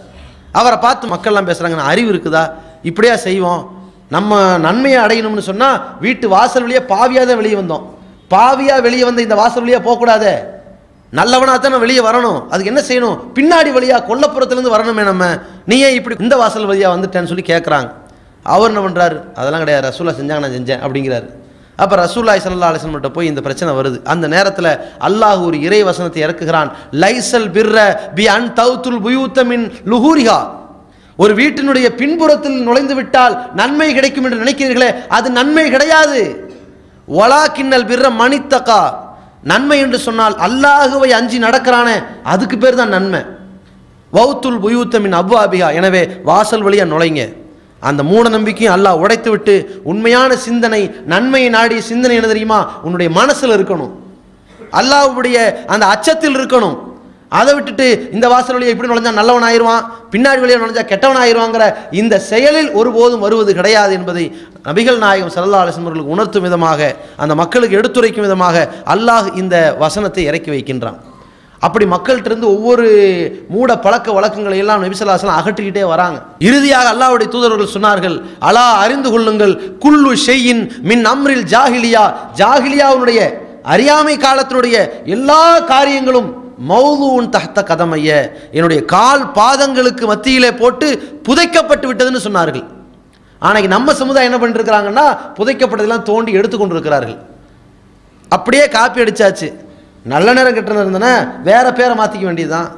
[0.51, 2.51] அவரை பார்த்து மக்கள்லாம் பேசுகிறாங்க "நான் அறிவு இருக்குதா?
[2.81, 3.61] இப்படியா செய்வோம்?
[4.09, 7.85] நம்ம நன்மையை அடையணும்னு சொன்னால் வீட்டு வாசல் வழியாக பாவியாக தான் வெளியே வந்தோம்.
[8.33, 10.35] பாவியாக வெளியே வந்த இந்த வாசல் வழியாக போகக்கூடாதே.
[11.13, 12.39] நல்லவனாக தான் வெளியே வரணும்.
[12.49, 13.17] அதுக்கு என்ன செய்யணும்?
[13.35, 15.25] பின்னாடி வழியாக கொல்லப்புறத்துலேருந்து வரணுமே நம்ம.
[15.65, 17.89] நீ ஏன் இப்படி இந்த வாசல் வழியாக வந்துட்டேன்னு சொல்லி கேட்குறாங்க
[18.45, 19.87] அவர் என்ன பண்ணுறாரு அதெல்லாம் கிடையாது.
[19.89, 21.27] ரசூலா செஞ்சாங்க நான் செஞ்சேன் அப்படிங்கிறாரு.
[21.83, 23.97] அப்போ ரசூல்லாய் சல்லா அலிஸ்லம்கிட்ட போய் இந்த பிரச்சனை வருது.
[24.13, 24.71] அந்த நேரத்தில்
[25.07, 26.69] அல்லாஹ் ஒரு இறை வசனத்தை இறக்குகிறான்.
[27.03, 27.77] லைசல் பிர்ர
[28.17, 30.39] பி அன் தௌத்துல் புயூத்தமின் லுஹூரிகா
[31.23, 36.21] ஒரு வீட்டினுடைய பின்புறத்தில் நுழைந்து விட்டால் நன்மை கிடைக்கும் என்று நினைக்கிறீர்களே அது நன்மை கிடையாது.
[37.21, 38.81] ஒலா கிண்ணல் பிர்ர மணித்தக்கா
[39.51, 41.95] நன்மை என்று சொன்னால் அல்லாஹுவை அஞ்சி நடக்கிறானே
[42.33, 43.21] அதுக்கு பேர் தான் நன்மை.
[44.13, 47.23] வௌத்துல் புயூத்தமின் அவ்வாபிகா எனவே வாசல் வழியாக நுழைங்க.
[47.89, 49.55] அந்த மூட நம்பிக்கையும் அல்லாஹ் உடைத்து விட்டு
[49.91, 50.81] உண்மையான சிந்தனை
[51.13, 52.59] நன்மையை நாடிய சிந்தனை என்ன தெரியுமா?
[52.85, 53.93] உன்னுடைய மனசில் இருக்கணும்.
[54.79, 55.37] அல்லாஹ்வுடைய
[55.73, 56.77] அந்த அச்சத்தில் இருக்கணும்.
[57.37, 61.63] அதை விட்டுட்டு இந்த வாசல் வழியை இப்படி நுழைஞ்சா நல்லவன் ஆயிடுவான் பின்னாடி வழியாக நுழைஞ்சா கெட்டவன் ஆயிடுவாங்கிற
[62.01, 64.25] இந்த செயலில் ஒருபோதும் வருவது கிடையாது என்பதை
[64.67, 66.79] நபிகள் நாயகம் சல்லா அலிஸ்லம் உணர்த்தும் விதமாக
[67.23, 68.55] அந்த மக்களுக்கு எடுத்துரைக்கும் விதமாக
[68.95, 70.99] அல்லாஹ் இந்த வசனத்தை இறக்கி வைக்கின்றான்.
[71.59, 72.85] அப்படி மக்கள்கிட்ட இருந்து ஒவ்வொரு
[73.49, 76.17] மூட பழக்க வழக்கங்களை எல்லாம் நபிசல்லாசலம் அகற்றிக்கிட்டே வராங்க.
[76.39, 82.03] இறுதியாக அல்லாவுடைய தூதர்கள் சொன்னார்கள் அலா அறிந்து கொள்ளுங்கள் குல்லு ஷெய்யின் மின் அம்ரில் ஜாகிலியா
[82.41, 83.19] ஜாகிலியாவுடைய
[83.63, 86.29] அறியாமை காலத்தினுடைய எல்லா காரியங்களும்
[86.69, 88.09] மௌதுன் தகத்த கதமைய
[88.51, 90.87] என்னுடைய கால் பாதங்களுக்கு மத்தியிலே போட்டு
[91.27, 92.65] புதைக்கப்பட்டு விட்டதுன்னு சொன்னார்கள்.
[93.41, 95.05] ஆனைக்கு நம்ம சமுதாயம் என்ன பண்ணிட்டு இருக்கிறாங்கன்னா
[95.37, 97.17] புதைக்கப்பட்டதெல்லாம் தோண்டி எடுத்துக்கொண்டிருக்கிறார்கள்.
[97.17, 99.47] இருக்கிறார்கள் அப்படியே காப்பி அடிச்சாச்சு.
[100.13, 101.13] நல்ல நேரம் கெட்ட நேரம் தானே
[101.49, 102.69] வேற பேரை மாற்றிக்க வேண்டியதுதான்.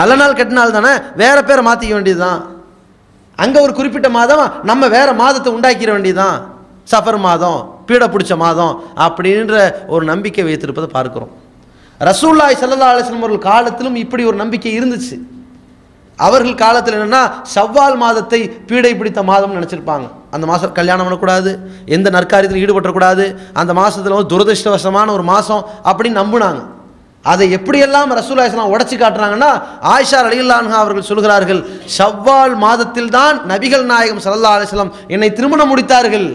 [0.00, 0.92] நல்ல நாள் கெட்ட நாள் தானே
[1.22, 2.40] வேற பேரை மாற்றிக்க வேண்டியதுதான்.
[3.42, 6.38] அங்கே ஒரு குறிப்பிட்ட மாதம் நம்ம வேற மாதத்தை உண்டாக்கிற வேண்டியதுதான்.
[6.92, 8.74] சஃபர் மாதம் பீட பிடிச்ச மாதம்
[9.06, 9.54] அப்படின்ற
[9.94, 11.32] ஒரு நம்பிக்கை வைத்திருப்பதை பார்க்குறோம்.
[12.08, 15.16] ரசூல்லாய் சல்லா அலிஸ்லம் அவர்கள் காலத்திலும் இப்படி ஒரு நம்பிக்கை இருந்துச்சு.
[16.18, 17.22] அவர்கள் காலத்தில் என்னென்னா
[17.54, 20.06] சவ்வால் மாதத்தை பீடை பிடித்த மாதம்னு நினச்சிருப்பாங்க.
[20.34, 21.50] அந்த மாதம் கல்யாணம் பண்ணக்கூடாது
[21.96, 23.24] எந்த நற்காரியத்தில் ஈடுபட்டக்கூடாது
[23.60, 26.62] அந்த மாதத்தில் வந்து துரதிருஷ்டவசமான ஒரு மாதம் அப்படின்னு நம்பினாங்க.
[27.32, 29.50] அதை எப்படியெல்லாம் ரசூல் இஸ்லாம் உடச்சி காட்டுறாங்கன்னா
[29.94, 31.60] ஆயிஷா அலில்லான்ஹா அவர்கள் சொல்கிறார்கள்
[31.96, 36.26] ஷவ்வால் மாதத்தில் தான் நபிகள் நாயகம் சல்லா அலிஸ்லாம் என்னை திருமணம் முடித்தார்கள்.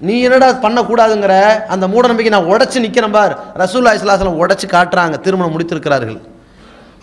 [0.00, 1.34] நீ என்னடா பண்ணக்கூடாதுங்கிற
[1.74, 3.34] அந்த மூட நம்பிக்கை நான் உடச்சி நிற்கிறேன் பார்.
[3.62, 6.18] ரசூல்லா இஸ்லாஸ்லாம் உடச்சி காட்டுறாங்க திருமணம் முடித்திருக்கிறார்கள்.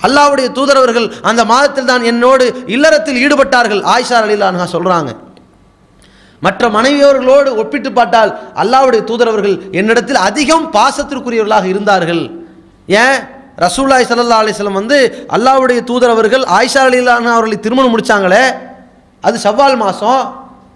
[0.05, 3.81] அல்லாவுடைய தூதரவர்கள் அந்த மாதத்தில் தான் என்னோடு இல்லறத்தில் ஈடுபட்டார்கள்.
[3.93, 5.11] ஆயிஷா அலிலான்ஹா சொல்கிறாங்க
[6.41, 8.31] மற்ற மனைவியவர்களோடு ஒப்பிட்டு பார்த்தால்
[8.61, 12.23] அல்லாவுடைய தூதரவர்கள் என்னிடத்தில் அதிகம் பாசத்திற்குரியவர்களாக இருந்தார்கள்.
[13.03, 13.19] ஏன்?
[13.65, 14.97] ரசூல்லாய் சல்லா அலிஸ்லம் வந்து
[15.35, 18.43] அல்லாவுடைய தூதரவர்கள் ஆயிஷா அலிலான்ஹா அவர்களை திருமணம் முடித்தாங்களே
[19.23, 20.23] அது செவ்வால் மாதம்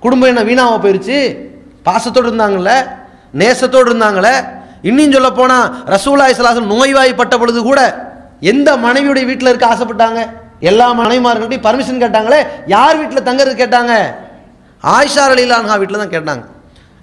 [0.03, 1.17] குடும்பம் என்ன வீணாக போயிருச்சு?
[1.87, 2.73] பாசத்தோடு இருந்தாங்கல்ல?
[3.41, 4.35] நேசத்தோடு இருந்தாங்களே?
[4.89, 7.79] இன்னும் சொல்ல போனால் ரசூல்லா சலாசன் நோய்வாய்ப்பட்ட பொழுது கூட
[8.51, 10.19] எந்த மனைவியுடைய வீட்டில் இருக்க ஆசைப்பட்டாங்க?
[10.69, 12.39] எல்லா மனைவிமார்கள்ட்டையும் பர்மிஷன் கேட்டாங்களே?
[12.75, 13.93] யார் வீட்டில் தங்கறது கேட்டாங்க?
[14.83, 16.43] ஆயிஷா அலிலான்ஹா வீட்டில் தான் கேட்டாங்க.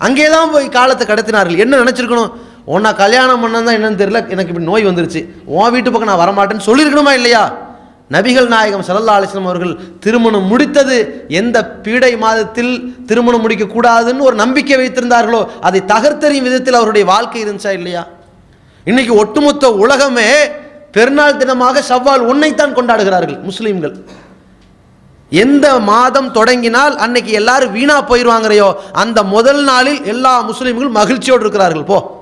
[0.00, 1.62] அங்கே தான் போய் காலத்தை கடத்தினார்கள்.
[1.64, 2.30] என்ன நினச்சிருக்கணும்?
[2.74, 4.20] உன்னை கல்யாணம் பண்ணதான் என்னன்னு தெரியல.
[4.34, 5.20] எனக்கு இப்படி நோய் வந்துருச்சு.
[5.56, 7.42] உன் வீட்டு பக்கம் நான் வரமாட்டேன்னு சொல்லியிருக்கணுமா இல்லையா?
[8.14, 10.96] நபிகள் நாயகம் சல்லல்லா அலிஸ்லாம் அவர்கள் திருமணம் முடித்தது
[11.40, 12.72] எந்த பீடை மாதத்தில்
[13.08, 18.02] திருமணம் முடிக்கக்கூடாதுன்னு ஒரு நம்பிக்கை வைத்திருந்தார்களோ அதை தகர்த்தெறியும் விதத்தில் அவருடைய வாழ்க்கை இருந்துச்சா இல்லையா?
[18.86, 20.28] இன்னைக்கு ஒட்டுமொத்த உலகமே
[20.92, 23.94] பெருநாள் தினமாக சவ்வால் ஒன்னைத்தான் கொண்டாடுகிறார்கள் முஸ்லீம்கள்.
[25.30, 31.84] எந்த மாதம் தொடங்கினால் அன்னைக்கு எல்லாரும் வீணா போயிடுவாங்கறையோ அந்த முதல் நாளில் எல்லா முஸ்லீம்களும் மகிழ்ச்சியோடு இருக்கிறார்கள்.
[31.84, 32.20] போ.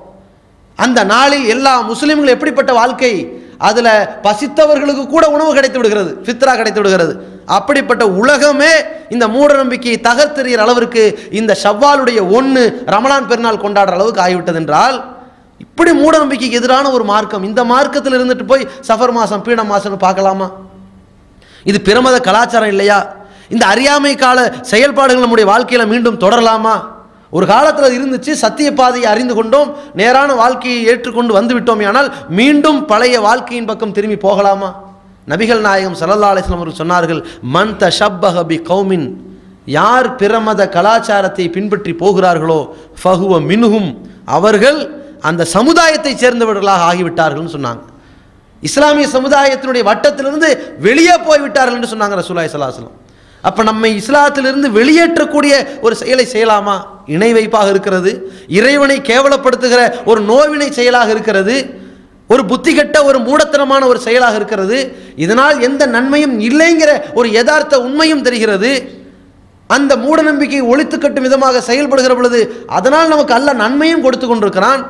[0.75, 3.39] அந்த நாளில் எல்லா முஸ்லீம்கள் எப்படிப்பட்ட வாழ்க்கை?
[3.57, 7.27] அதில் பசித்தவர்களுக்கு கூட உணவு கிடைத்து விடுகிறது ஃபித்ரா கிடைத்து விடுகிறது.
[7.45, 8.71] அப்படிப்பட்ட உலகமே
[9.09, 15.20] இந்த மூட நம்பிக்கையை தகர்த்தெறிகிற அளவிற்கு இந்த ஷவ்வாலுடைய ஒன்று ரமலான் பெருநாள் கொண்டாடுற அளவுக்கு ஆகிவிட்டது என்றால்
[15.63, 17.45] இப்படி மூட நம்பிக்கைக்கு எதிரான ஒரு மார்க்கம்.
[17.49, 20.47] இந்த மார்க்கத்தில் இருந்துட்டு போய் சஃபர் மாதம் பீட மாதம்னு பார்க்கலாமா?
[21.69, 22.99] இது பிரமத கலாச்சாரம் இல்லையா?
[23.53, 24.39] இந்த அறியாமை கால
[24.71, 26.75] செயல்பாடுகள் நம்முடைய வாழ்க்கையில் மீண்டும் தொடரலாமா?
[27.37, 29.69] ஒரு காலத்தில் இருந்துச்சு சத்திய பாதையை அறிந்து கொண்டோம்
[29.99, 34.69] நேரான வாழ்க்கையை ஏற்றுக்கொண்டு வந்து விட்டோம் ஆனால் மீண்டும் பழைய வாழ்க்கையின் பக்கம் திரும்பி போகலாமா?
[35.31, 37.21] நபிகள் நாயகம் சல்லல்லா அலிஸ்லாம் அவர்கள் சொன்னார்கள்
[37.55, 39.05] மன் த ஷப்பஹபி கௌமின்
[39.77, 42.59] யார் பிரமத கலாச்சாரத்தை பின்பற்றி போகிறார்களோ
[43.01, 43.89] ஃபஹுவ மின்ஹும்
[44.37, 44.79] அவர்கள்
[45.29, 47.83] அந்த சமுதாயத்தை சேர்ந்தவர்களாக ஆகிவிட்டார்கள்னு சொன்னாங்க.
[48.69, 50.49] இஸ்லாமிய சமுதாயத்தினுடைய வட்டத்திலிருந்து
[50.87, 52.97] வெளியே போய்விட்டார்கள் என்று சொன்னாங்க ரசூலாய் சலாஹலம்
[53.49, 55.53] அப்போ நம்ம இஸ்லாத்திலிருந்து வெளியேற்றக்கூடிய
[55.85, 56.75] ஒரு செயலை செய்யலாமா?
[57.15, 58.11] இணை வைப்பாக இருக்கிறது
[58.59, 61.55] இறைவனை கேவலப்படுத்துகிற ஒரு நோவினை செயலாக இருக்கிறது
[62.29, 64.77] ஒரு புத்தி கெட்ட ஒரு மூடத்தனமான ஒரு செயலாக இருக்கிறது
[65.23, 68.71] இதனால் எந்த நன்மையும் இல்லைங்கிற ஒரு யதார்த்த உண்மையும் தெரிகிறது.
[69.69, 72.39] அந்த மூட நம்பிக்கையை ஒழித்து கட்டும் விதமாக செயல்படுகிற பொழுது
[72.77, 74.81] அதனால் நமக்கு அல்ல நன்மையும் கொடுத்து கொண்டிருக்கிறான்.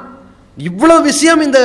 [0.69, 1.59] இவ்வளவு விஷயம் இந்த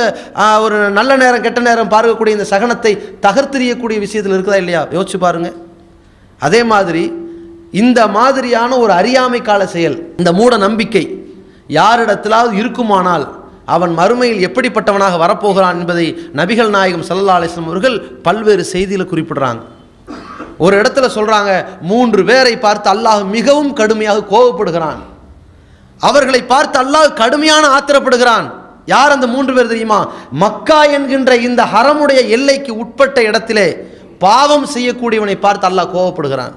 [0.65, 2.91] ஒரு நல்ல நேரம் கெட்ட நேரம் பார்க்கக்கூடிய இந்த சகனத்தை
[3.25, 4.81] தகர்த்தெறியக்கூடிய விஷயத்தில் இருக்குதா இல்லையா?
[4.97, 5.49] யோசிச்சு பாருங்க.
[6.47, 7.03] அதே மாதிரி
[7.83, 11.05] இந்த மாதிரியான ஒரு அறியாமை கால செயல் இந்த மூட நம்பிக்கை
[11.79, 13.25] யாரிடத்திலாவது இருக்குமானால்
[13.75, 16.05] அவன் மறுமையில் எப்படிப்பட்டவனாக வரப்போகிறான் என்பதை
[16.39, 19.61] நபிகள் நாயகம் சல்லா அலிஸ்லாம் அவர்கள் பல்வேறு செய்தியில் குறிப்பிடுறாங்க.
[20.65, 21.51] ஒரு இடத்துல சொல்றாங்க
[21.89, 25.01] மூன்று பேரை பார்த்து அல்லாஹ் மிகவும் கடுமையாக கோபப்படுகிறான்
[26.09, 28.47] அவர்களை பார்த்து அல்லாஹ் கடுமையான ஆத்திரப்படுகிறான்.
[28.93, 29.99] யார் அந்த மூன்று பேர் தெரியுமா?
[30.43, 33.67] மக்கா என்கின்ற இந்த ஹரமுடைய எல்லைக்கு உட்பட்ட இடத்திலே
[34.25, 36.53] பாவம் செய்யக்கூடியவனை பார்த்து அல்லாஹ் கோவப்படுகிறான்.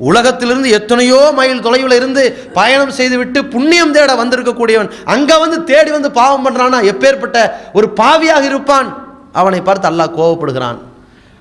[0.00, 2.22] உலகத்திலிருந்து எத்தனையோ மைல் தொலைவில் இருந்து
[2.58, 7.38] பயணம் செய்துவிட்டு புண்ணியம் தேட வந்திருக்கக்கூடியவன் அங்கே வந்து தேடி வந்து பாவம் பண்ணுறான்னா எப்பேற்பட்ட
[7.78, 8.90] ஒரு பாவியாக இருப்பான்?
[9.40, 10.78] அவனை பார்த்து அல்லாஹ் கோவப்படுகிறான்.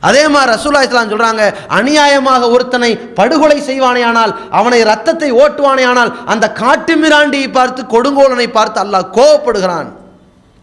[0.08, 1.44] அதே மாதிரி ரசூலா இஸ்லாம் சொல்கிறாங்க
[1.78, 9.88] அநியாயமாக ஒருத்தனை படுகொலை செய்வானேயானால் அவனை ரத்தத்தை ஓட்டுவானேயானால் அந்த காட்டு மிராண்டியை பார்த்து கொடுங்கோலனை பார்த்து அல்லாஹ் கோவப்படுகிறான்.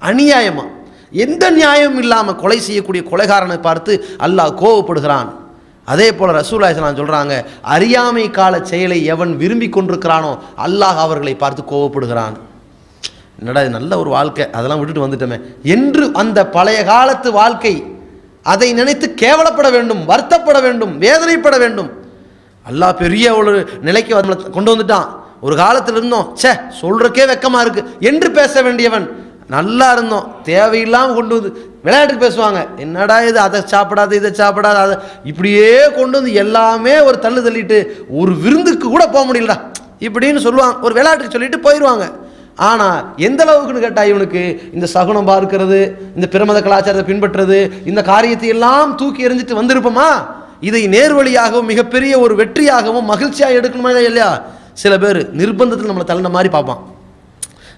[0.08, 0.64] அநியாயமா?
[1.24, 3.92] எந்த நியாயமும் இல்லாமல் கொலை செய்யக்கூடிய கொலைகாரனை பார்த்து
[4.26, 5.30] அல்லாஹ் கோவப்படுகிறான்.
[5.92, 6.68] அதே போல் ரசூலா
[7.00, 7.34] சொல்கிறாங்க
[7.74, 10.32] அறியாமை கால செயலை எவன் விரும்பி கொண்டிருக்கிறானோ
[10.66, 12.36] அல்லாஹ் அவர்களை பார்த்து கோவப்படுகிறான்.
[13.40, 15.38] என்னடா இது நல்ல ஒரு வாழ்க்கை அதெல்லாம் விட்டுட்டு வந்துட்டோமே.
[15.74, 17.74] என்று அந்த பழைய காலத்து வாழ்க்கை
[18.52, 21.90] அதை நினைத்து கேவலப்பட வேண்டும் வருத்தப்பட வேண்டும் வேதனைப்பட வேண்டும்.
[22.66, 23.52] அல்லாஹ் பெரிய ஒரு
[23.88, 24.12] நிலைக்கு
[24.56, 25.08] கொண்டு வந்துட்டான்.
[25.46, 27.82] ஒரு காலத்தில் இருந்தோம் ச்சே சொல்றக்கே வெக்கமாக இருக்கு.
[28.10, 29.06] என்று பேச வேண்டியவன்
[29.48, 30.26] நல்லா இருந்தோம்.
[30.42, 31.50] தேவையில்லாமல் கொண்டு வந்து
[31.84, 32.60] விளையாட்டுக்கு பேசுவாங்க.
[32.84, 37.78] என்னடா இது அதை சாப்பிடாது இதை சாப்பிடாது அதை இப்படியே கொண்டு வந்து எல்லாமே ஒரு தள்ளு தள்ளிட்டு
[38.08, 39.58] ஒரு விருந்துக்கு கூட போக முடியலடா.
[40.06, 40.76] இப்படின்னு சொல்லுவாங்க.
[40.80, 42.06] ஒரு விளையாட்டுக்கு சொல்லிட்டு போயிடுவாங்க
[42.56, 45.78] ஆனால் எந்த அளவுக்குன்னு கேட்டால் இவனுக்கு இந்த சகுனம் பார்க்கிறது
[46.16, 50.08] இந்த பிரமத கலாச்சாரத்தை பின்பற்றுறது இந்த காரியத்தை எல்லாம் தூக்கி எறிஞ்சிட்டு வந்திருப்போமா?
[50.60, 54.42] இதை நேர்வழியாகவும் மிகப்பெரிய ஒரு வெற்றியாகவும் மகிழ்ச்சியாக எடுக்கணுமா இல்லையா?
[54.72, 56.82] சில பேர் நிர்பந்தத்தில் நம்மளை தள்ளின மாதிரி பார்ப்பான்.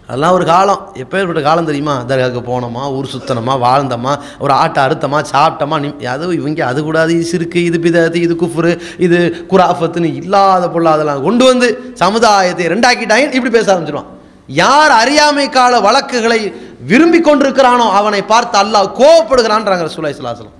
[0.09, 0.81] அதெல்லாம் ஒரு காலம்.
[1.03, 1.93] எப்பேற்பட்ட காலம் தெரியுமா?
[2.09, 4.13] தர்காவுக்கு போனோமா ஊர் சுத்தனமா வாழ்ந்தோமா
[4.45, 8.73] ஒரு ஆட்டை அறுத்தமா சாப்பிட்டோமா நி அது இவங்க அது கூடாது இது சிறுக்கு இது பிதாத்து இது குஃபுரு
[9.07, 9.19] இது
[9.53, 11.69] குராஃபத்துன்னு இல்லாத பொல்லாதெல்லாம் கொண்டு வந்து
[12.03, 14.11] சமுதாயத்தை ரெண்டாக்கிட்டாங்க இப்படி பேச ஆரம்பிச்சிருவான்.
[14.63, 16.41] யார் அறியாமை கால வழக்குகளை
[16.91, 20.57] விரும்பி கொண்டிருக்கிறானோ அவனை பார்த்து அல்லாஹ் கோவப்படுகிறான்றாங்க சுலாய் சுலாசலம்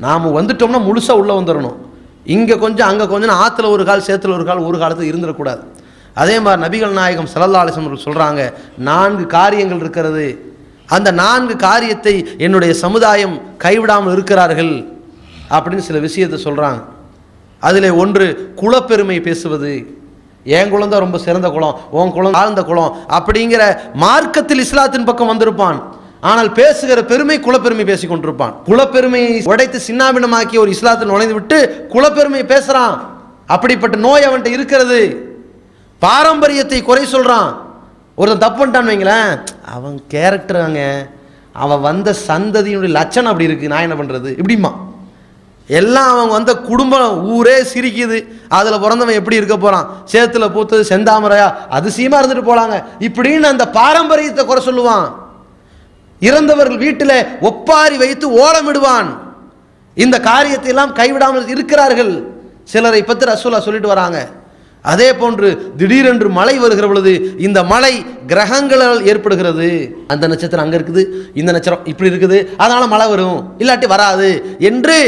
[0.00, 1.78] நாம் வந்துட்டோம்னா முழுசாக உள்ளே வந்துடணும்
[2.34, 5.62] இங்கே கொஞ்சம் அங்கே கொஞ்சம் ஆற்றுல ஒரு கால் சேத்துல ஒரு கால் ஒரு காலத்தில் இருந்துடக்கூடாது.
[6.22, 8.42] அதே மாதிரி நபிகள் நாயகம் ஸல்லல்லாஹு அவர்கள் சொல்கிறாங்க
[8.88, 10.26] நான்கு காரியங்கள் இருக்கிறது.
[10.96, 12.14] அந்த நான்கு காரியத்தை
[12.46, 14.74] என்னுடைய சமுதாயம் கைவிடாமல் இருக்கிறார்கள்
[15.56, 16.80] அப்படின்னு சில விஷயத்தை சொல்கிறாங்க
[17.68, 18.26] அதில் ஒன்று
[18.60, 19.72] குலப்பெருமை பேசுவது.
[20.56, 23.62] என் குழந்த ரொம்ப சிறந்த குளம் உன் குளம் ஆழ்ந்த குளம் அப்படிங்கிற
[24.04, 25.78] மார்க்கத்தில் இஸ்லாத்தின் பக்கம் வந்திருப்பான்.
[26.30, 28.54] ஆனால் பேசுகிற பெருமை குலப்பெருமை பேசி கொண்டிருப்பான்.
[28.68, 31.58] குலப்பெருமையை உடைத்து சின்னாபின்னமாக்கி ஒரு இஸ்லாத்தில் நுழைந்து விட்டு
[31.94, 32.94] குலப்பெருமை பேசுகிறான்
[33.54, 35.00] அப்படிப்பட்ட நோய் அவன்கிட்ட இருக்கிறது.
[36.04, 37.50] பாரம்பரியத்தை குறை சொல்கிறான்
[38.18, 39.30] ஒருத்தன் தப்பு பண்ணிட்டான்னு வைங்களேன்.
[39.76, 40.80] அவன் கேரக்டராங்க
[41.62, 44.72] அவன் வந்த சந்ததியினுடைய லட்சணம் அப்படி இருக்குது நான் என்ன பண்ணுறது இப்படிமா
[45.68, 48.18] எல்லாம் அவங்க வந்த குடும்பம் ஊரே சிரிக்குது.
[48.58, 51.48] அதில் பிறந்தவன் எப்படி இருக்க போகிறான் சேத்துல பூத்தது செந்தாமரையா?
[51.78, 55.06] அதிசயமாக இருந்துட்டு போகலாங்க இப்படின்னு அந்த பாரம்பரியத்தை குறை சொல்லுவான்.
[56.28, 57.16] இறந்தவர்கள் வீட்டில்
[57.48, 59.08] ஒப்பாரி வைத்து ஓலமிடுவான்
[59.96, 62.14] இந்த காரியத்தை எல்லாம் கைவிடாமல் இருக்கிறார்கள்.
[62.72, 64.18] சிலரை பற்றி ரசூலா சொல்லிட்டு வராங்க.
[64.92, 67.12] அதே போன்று திடீரென்று மழை வருகிற பொழுது
[67.46, 67.92] இந்த மழை
[68.30, 69.68] கிரகங்களால் ஏற்படுகிறது.
[70.12, 71.02] அந்த நட்சத்திரம் அங்கே இருக்குது
[71.40, 73.38] இந்த நட்சத்திரம் இப்படி இருக்குது அதனால் மழை வரும்.
[73.62, 74.28] இல்லாட்டி வராது.
[74.70, 74.98] என்று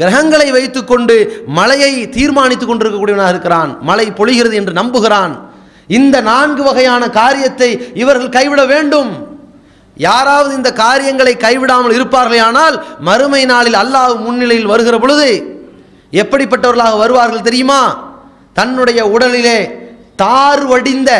[0.00, 1.14] கிரகங்களை வைத்துக்கொண்டு
[1.58, 3.70] மழையை தீர்மானித்துக் கொண்டிருக்கக்கூடியவனாக இருக்கிறான்.
[3.90, 5.32] மழை பொழிகிறது என்று நம்புகிறான்.
[5.98, 7.70] இந்த நான்கு வகையான காரியத்தை
[8.02, 9.12] இவர்கள் கைவிட வேண்டும்.
[9.96, 12.76] யாராவது இந்த காரியங்களை கைவிடாமல் இருப்பார்களேயானால்
[13.08, 15.30] மறுமை நாளில் அல்லாஹ் முன்னிலையில் வருகிற பொழுது
[16.22, 17.80] எப்படிப்பட்டவர்களாக வருவார்கள் தெரியுமா?
[18.58, 19.58] தன்னுடைய உடலிலே
[20.22, 21.10] தார் வடிந்த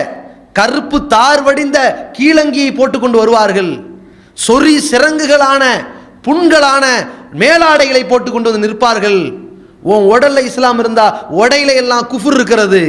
[0.59, 1.79] கருப்பு தார் வடிந்த
[2.19, 3.73] கீழங்கியை போட்டுக்கொண்டு வருவார்கள்.
[4.47, 5.65] சொறி சிறங்குகளான
[6.27, 6.85] புண்களான
[7.43, 9.21] மேலாடைகளை போட்டுக்கொண்டு வந்து நிற்பார்கள்.
[9.91, 11.07] உன் உடல்ல இஸ்லாம் இருந்தா
[11.41, 12.83] உடையில எல்லாம் குஃபுர் இருக்கிறது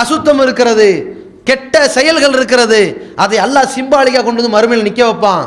[0.00, 0.88] அசுத்தம் இருக்கிறது
[1.48, 2.80] கெட்ட செயல்கள் இருக்கிறது.
[3.22, 5.44] அதை அல்லாஹ் சிம்பாலிக்கா கொண்டு வந்து மறுமையில் நிற்க வைப்பான்.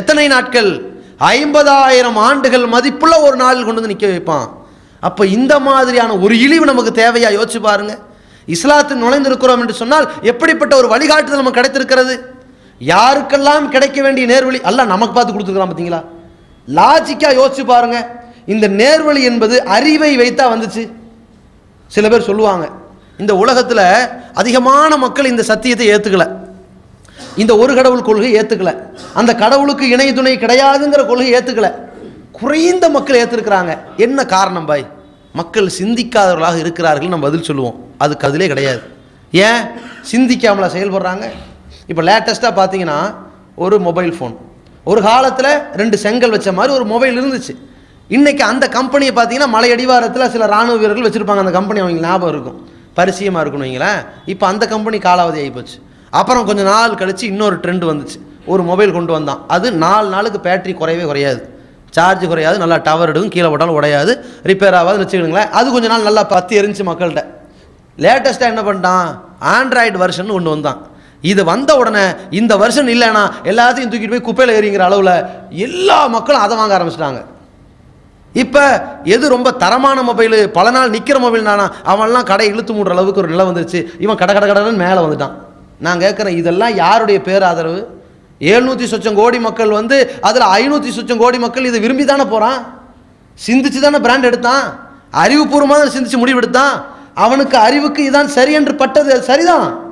[0.00, 0.70] எத்தனை நாட்கள்?
[1.34, 4.48] ஐம்பதாயிரம் ஆண்டுகள் மதிப்புள்ள ஒரு நாளில் கொண்டு வந்து நிற்க வைப்பான்.
[5.00, 7.28] அப்போ இந்த மாதிரியான ஒரு இழிவு நமக்கு தேவையா?
[7.38, 7.98] யோசிச்சு பாருங்க.
[8.54, 12.14] இஸ்லாத்தில் நுழைந்திருக்கிறோம் என்று சொன்னால் எப்படிப்பட்ட ஒரு வழிகாட்டுதல் நமக்கு கிடைத்திருக்கிறது?
[12.80, 14.60] யாருக்கெல்லாம் கிடைக்க வேண்டிய நேர்வழி?
[14.60, 16.02] அல்ல நமக்கு பார்த்து கொடுத்துருக்கலாம் பார்த்தீங்களா
[16.68, 17.98] லாஜிக்காக யோசிச்சு பாருங்க.
[18.46, 20.82] இந்த நேர்வழி என்பது அறிவை வைத்தா வந்துச்சு.
[21.90, 22.66] சில பேர் சொல்லுவாங்க
[23.18, 23.84] இந்த உலகத்தில்
[24.32, 26.24] அதிகமான மக்கள் இந்த சத்தியத்தை ஏற்றுக்கல
[27.42, 28.70] இந்த ஒரு கடவுள் கொள்கை ஏற்றுக்கல
[29.14, 31.68] அந்த கடவுளுக்கு இணை துணை கிடையாதுங்கிற கொள்கை ஏற்றுக்கல
[32.40, 34.86] குறைந்த மக்கள் ஏற்றிருக்கிறாங்க என்ன காரணம் பாய்?
[35.32, 37.84] மக்கள் சிந்திக்காதவர்களாக இருக்கிறார்கள் நம்ம பதில் சொல்லுவோம்.
[37.98, 38.82] அதுக்கு அதிலே கிடையாது.
[39.32, 39.62] ஏன்?
[40.12, 41.30] சிந்திக்காமல செயல்படுறாங்க?
[41.86, 43.14] இப்போ லேட்டஸ்ட்டாக பார்த்தீங்கன்னா
[43.54, 44.36] ஒரு மொபைல் ஃபோன்
[44.84, 47.56] ஒரு காலத்தில் ரெண்டு செங்கல் வச்ச மாதிரி ஒரு மொபைல் இருந்துச்சு.
[48.10, 51.38] இன்றைக்கி அந்த கம்பெனியை பார்த்தீங்கன்னா மலை அடிவாரத்தில் சில ராணுவ வீரர்கள் வச்சுருப்பாங்க.
[51.38, 52.68] அந்த கம்பெனி அவங்க ஞாபகம் இருக்கும்.
[52.96, 54.06] பரிசியமாக இருக்கணும் வைங்களேன்.
[54.26, 58.18] இப்போ அந்த கம்பெனி காலாவதி ஆகிப்போச்சு அப்புறம் கொஞ்சம் நாள் கழித்து இன்னொரு ட்ரெண்ட் வந்துச்சு.
[58.46, 59.44] ஒரு மொபைல் கொண்டு வந்தான்.
[59.48, 61.55] அது நாலு நாளுக்கு பேட்டரி குறையவே குறையாது.
[61.96, 64.12] சார்ஜ் குறையாது நல்லா டவர் எடுக்கும் கீழே போட்டாலும் உடையாது.
[64.50, 67.24] ரிப்பேர் ஆகாது வச்சுக்கிடுங்களேன் அது கொஞ்ச நாள் நல்லா பத்து எரிஞ்சு மக்கள்கிட்ட.
[68.04, 69.08] லேட்டஸ்ட்டாக என்ன பண்ணிட்டான்?
[69.56, 70.80] ஆண்ட்ராய்டு வெர்ஷன் ஒன்று வந்தான்.
[71.30, 72.02] இது வந்த உடனே
[72.40, 75.14] இந்த வருஷன் இல்லைன்னா எல்லாத்தையும் தூக்கிட்டு போய் குப்பையில் எறிங்கிற அளவில்
[75.68, 77.22] எல்லா மக்களும் அதை வாங்க ஆரம்பிச்சிட்டாங்க.
[78.42, 78.62] இப்போ
[79.14, 81.66] எது ரொம்ப தரமான மொபைலு பல நாள் நிற்கிற மொபைல் நானா?
[81.92, 83.80] அவன்லாம் கடை இழுத்து மூடுற அளவுக்கு ஒரு நிலை வந்துருச்சு.
[84.04, 85.34] இவன் கட கட கடைன்னு மேலே வந்துட்டான்.
[85.86, 87.80] நான் கேட்குறேன் இதெல்லாம் யாருடைய பேராதரவு?
[88.40, 92.66] எழுநூற்றி சொச்சம் கோடி மக்கள் வந்து அதில் ஐநூற்றி சொச்சம் கோடி மக்கள் இதை விரும்பி தானே போகிறான்
[93.38, 94.66] சிந்திச்சு தானே பிராண்ட் எடுத்தான்?
[95.12, 96.84] அறிவுபூர்வமாக தான் சிந்திச்சு முடிவெடுத்தான்?
[97.14, 99.84] அவனுக்கு அறிவுக்கு இதான் சரி என்று பட்டது அது சரிதான்.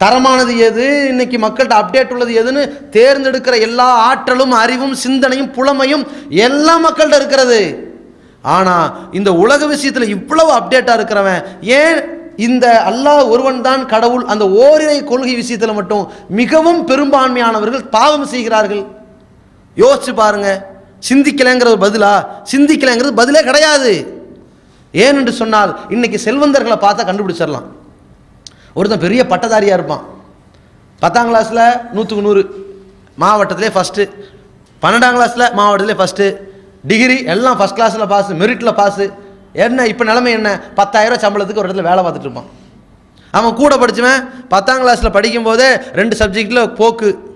[0.00, 1.08] தரமானது எது?
[1.08, 7.90] இன்னைக்கு மக்கள்கிட்ட அப்டேட் உள்ளது எதுன்னு தேர்ந்தெடுக்கிற எல்லா ஆற்றலும் அறிவும் சிந்தனையும் புலமையும் எல்லா மக்கள்கிட்ட இருக்கிறது.
[8.42, 14.24] ஆனால் இந்த உலக விஷயத்தில் இவ்வளவு அப்டேட்டாக இருக்கிறவன் ஏன் இந்த அல்லாஹ் ஒருவன் தான் கடவுள்.
[14.24, 18.84] அந்த ஓரிரை கொள்கை விஷயத்தில் மட்டும் மிகவும் பெரும்பான்மையானவர்கள் பாவம் செய்கிறார்கள்.
[19.76, 20.48] யோசிச்சு பாருங்க.
[21.08, 22.12] சிந்திக்கலைங்கிறது பதிலா?
[22.52, 23.92] சிந்திக்கலைங்கிறது பதிலே கிடையாது.
[24.92, 27.66] ஏன் என்று சொன்னால் இன்னைக்கு செல்வந்தர்களை பார்த்தா கண்டுபிடிச்சிடலாம்.
[28.74, 30.04] ஒருத்தன் பெரிய பட்டதாரியாக இருப்பான்.
[31.00, 32.42] பத்தாம் கிளாஸில் நூற்றுக்கு நூறு.
[33.22, 34.04] மாவட்டத்திலே ஃபஸ்ட்டு
[34.82, 36.26] பன்னெண்டாம் கிளாஸில் மாவட்டத்திலே ஃபஸ்ட்டு
[36.86, 39.04] டிகிரி எல்லாம் ஃபஸ்ட் கிளாஸில் பாஸ் மெரிட்டில் பாஸு
[39.52, 40.60] என்ன இப்போ நிலமை என்ன?
[40.74, 42.60] பத்தாயிரம் சம்பளத்துக்கு ஒரு இடத்துல வேலை பார்த்துட்டு இருப்பான்.
[43.30, 47.30] அவன் கூட படித்தவன் பத்தாம் கிளாஸில் படிக்கும்போதே ரெண்டு சப்ஜெக்டில் போக்கு.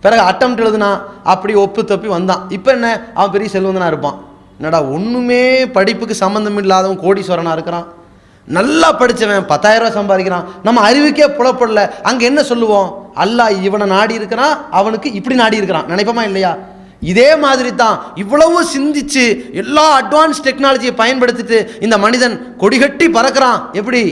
[0.00, 2.50] பிறகு அட்டம் எழுதுனா அப்படி ஒப்பு தப்பி வந்தான்.
[2.50, 3.06] இப்போ என்ன?
[3.14, 4.16] அவன் பெரிய செல்வந்தனா இருப்பான்.
[4.58, 7.86] என்னடா ஒன்றுமே படிப்புக்கு சம்மந்தம் இல்லாதவன் கோடீஸ்வரனாக இருக்கிறான்.
[8.44, 10.44] நல்லா படித்தவன் பத்தாயிரம் சம்பாதிக்கிறான்.
[10.62, 11.90] நம்ம அறிவுக்கே புலப்படல.
[12.02, 13.12] அங்கே என்ன சொல்லுவோம்?
[13.16, 15.86] அல்லாஹ் இவனை நாடி இருக்கிறான் அவனுக்கு இப்படி நாடி இருக்கிறான்.
[15.88, 16.58] நினைப்போமா இல்லையா?
[17.12, 19.24] இதே மாதிரி தான் இவ்வளவு சிந்திச்சு
[19.62, 23.60] எல்லா அட்வான்ஸ் டெக்னாலஜியை பயன்படுத்திட்டு இந்த மனிதன் கொடிகட்டி பறக்கிறான்.
[23.80, 24.02] எப்படி?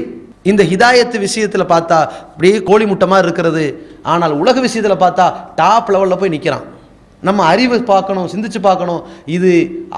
[0.51, 3.65] இந்த ஹிதாயத்து விஷயத்தில் பார்த்தா அப்படியே கோழி முட்டை மாதிரி இருக்கிறது.
[4.13, 5.27] ஆனால் உலக விஷயத்தில் பார்த்தா
[5.61, 6.65] டாப் லெவலில் போய் நிற்கிறான்
[7.29, 9.03] நம்ம அறிவு பார்க்கணும் சிந்திச்சு பார்க்கணும்.
[9.37, 9.53] இது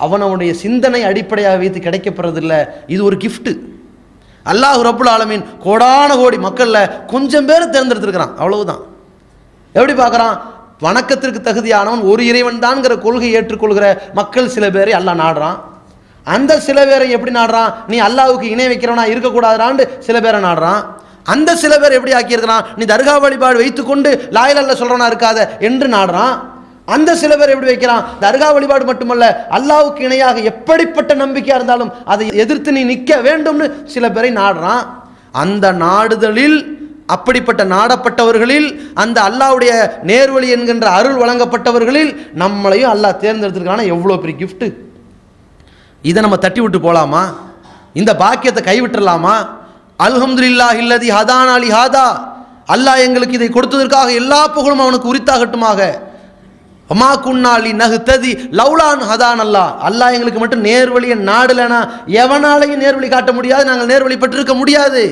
[0.04, 2.54] அவனவனுடைய சிந்தனை அடிப்படையாக வைத்து கிடைக்கப்படுறதில்ல.
[2.94, 3.52] இது ஒரு கிஃப்ட்டு
[4.52, 8.34] அல்லாஹ் ரப்புல் ஆலமீன் கோடான கோடி மக்களில் கொஞ்சம் பேர் தேர்ந்தெடுத்துருக்கிறான்.
[8.42, 8.82] அவ்வளவுதான்.
[9.74, 10.36] எப்படி பார்க்குறான்?
[10.84, 13.86] வணக்கத்திற்கு தகுதியானவன் ஒரு இறைவன் தான்ங்கிற கொள்கை ஏற்றுக்கொள்கிற
[14.18, 15.58] மக்கள் சில பேரை அல்லாஹ் நாடுறான்.
[16.26, 17.70] அந்த சில பேரை எப்படி நாடுறான்?
[17.92, 20.80] நீ அல்லாவுக்கு இணை வைக்கிறவனா இருக்கக்கூடாதான்னு சில பேரை நாடுறான்.
[21.34, 22.64] அந்த சில பேர் எப்படி ஆக்கியிருக்கிறான்?
[22.78, 26.34] நீ தர்கா வழிபாடு வைத்துக்கொண்டு லாயலல்ல சொல்கிறவனா இருக்காத என்று நாடுறான்.
[26.94, 28.04] அந்த சில பேர் எப்படி வைக்கிறான்?
[28.24, 29.24] தர்கா வழிபாடு மட்டுமல்ல
[29.58, 34.84] அல்லாவுக்கு இணையாக எப்படிப்பட்ட நம்பிக்கையாக இருந்தாலும் அதை எதிர்த்து நீ நிற்க வேண்டும்னு சில பேரை நாடுறான்.
[35.42, 36.58] அந்த நாடுதலில்
[37.08, 38.68] அப்படிப்பட்ட நாடப்பட்டவர்களில்
[39.02, 39.72] அந்த அல்லாஹ்வுடைய
[40.10, 42.12] நேர்வழி என்கின்ற அருள் வழங்கப்பட்டவர்களில்
[42.42, 43.84] நம்மளையும் அல்லாஹ் தேர்ந்தெடுத்திருக்கான.
[43.94, 44.68] எவ்வளோ பெரிய கிஃப்ட்டு
[46.04, 47.22] இதை நம்ம தட்டி விட்டு போகலாமா
[48.00, 49.34] இந்த பாக்கியத்தை கைவிட்டுறலாமா?
[50.06, 52.06] அல்ஹம்துலில்லாஹ் இல்லதி ஹதான் அலி ஹாதா.
[52.74, 55.80] அல்லாஹ் எங்களுக்கு இதை கொடுத்ததற்காக எல்லா புகழும் அவனுக்கு உரித்தாகட்டுமாக.
[56.92, 59.70] அம்மா குன்னாலி நகுத்ததி லவ்லான் ஹதான் அல்லாஹ்.
[59.88, 61.80] அல்லாஹ் எங்களுக்கு மட்டும் நேர்வழியை நாடலைனா
[62.22, 65.04] எவனாலையும் நேர்வழி காட்ட முடியாது நாங்கள் நேர்வழி பெற்றிருக்க முடியாது.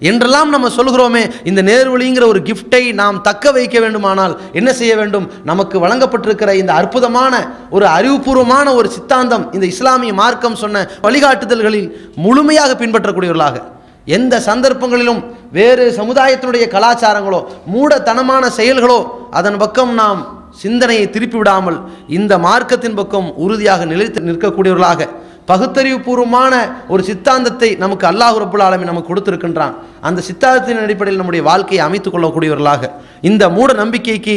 [0.00, 5.26] என்றெல்லாம் நம்ம சொல்கிறோமே இந்த நேர்வழிங்கிற ஒரு கிஃப்டை நாம் தக்க வைக்க வேண்டுமானால் என்ன செய்ய வேண்டும்?
[5.44, 7.32] நமக்கு வழங்கப்பட்டிருக்கிற இந்த அற்புதமான
[7.70, 13.58] ஒரு அறிவுபூர்வமான ஒரு சித்தாந்தம் இந்த இஸ்லாமிய மார்க்கம் சொன்ன வழிகாட்டுதல்களில் முழுமையாக பின்பற்றக்கூடியவர்களாக
[14.06, 15.20] எந்த சந்தர்ப்பங்களிலும்
[15.52, 17.40] வேறு சமுதாயத்தினுடைய கலாச்சாரங்களோ
[17.72, 18.98] மூடத்தனமான செயல்களோ
[19.30, 20.20] அதன் பக்கம் நாம்
[20.60, 21.76] சிந்தனையை திருப்பி விடாமல்
[22.10, 25.08] இந்த மார்க்கத்தின் பக்கம் உறுதியாக நிலைத்து நிற்கக்கூடியவர்களாக
[25.50, 26.54] பகுத்தறிவு பூர்வமான
[26.92, 29.74] ஒரு சித்தாந்தத்தை நமக்கு அல்லாஹ் ரபுல் ஆலமி நமக்கு கொடுத்திருக்கின்றான்.
[30.08, 32.90] அந்த சித்தாந்தத்தின் அடிப்படையில் நம்முடைய வாழ்க்கையை அமைத்துக் கொள்ளக்கூடியவர்களாக
[33.28, 34.34] இந்த மூட நம்பிக்கைக்கு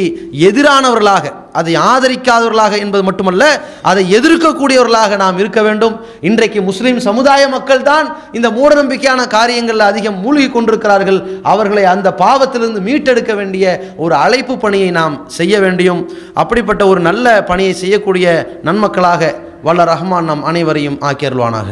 [0.48, 1.24] எதிரானவர்களாக
[1.58, 3.42] அதை ஆதரிக்காதவர்களாக என்பது மட்டுமல்ல
[3.90, 5.94] அதை எதிர்க்கக்கூடியவர்களாக நாம் இருக்க வேண்டும்.
[6.28, 8.06] இன்றைக்கு முஸ்லீம் சமுதாய மக்கள் தான்
[8.38, 11.20] இந்த மூட நம்பிக்கையான காரியங்களில் அதிகம் மூழ்கி கொண்டிருக்கிறார்கள்.
[11.52, 13.64] அவர்களை அந்த பாவத்திலிருந்து மீட்டெடுக்க வேண்டிய
[14.04, 16.02] ஒரு அழைப்பு பணியை நாம் செய்ய வேண்டியும்
[16.42, 18.28] அப்படிப்பட்ட ஒரு நல்ல பணியை செய்யக்கூடிய
[18.68, 21.68] நன்மக்களாக வல்ல ரஹ்மான் நம் அனைவரையும் ஆக்கியருள்வானாக.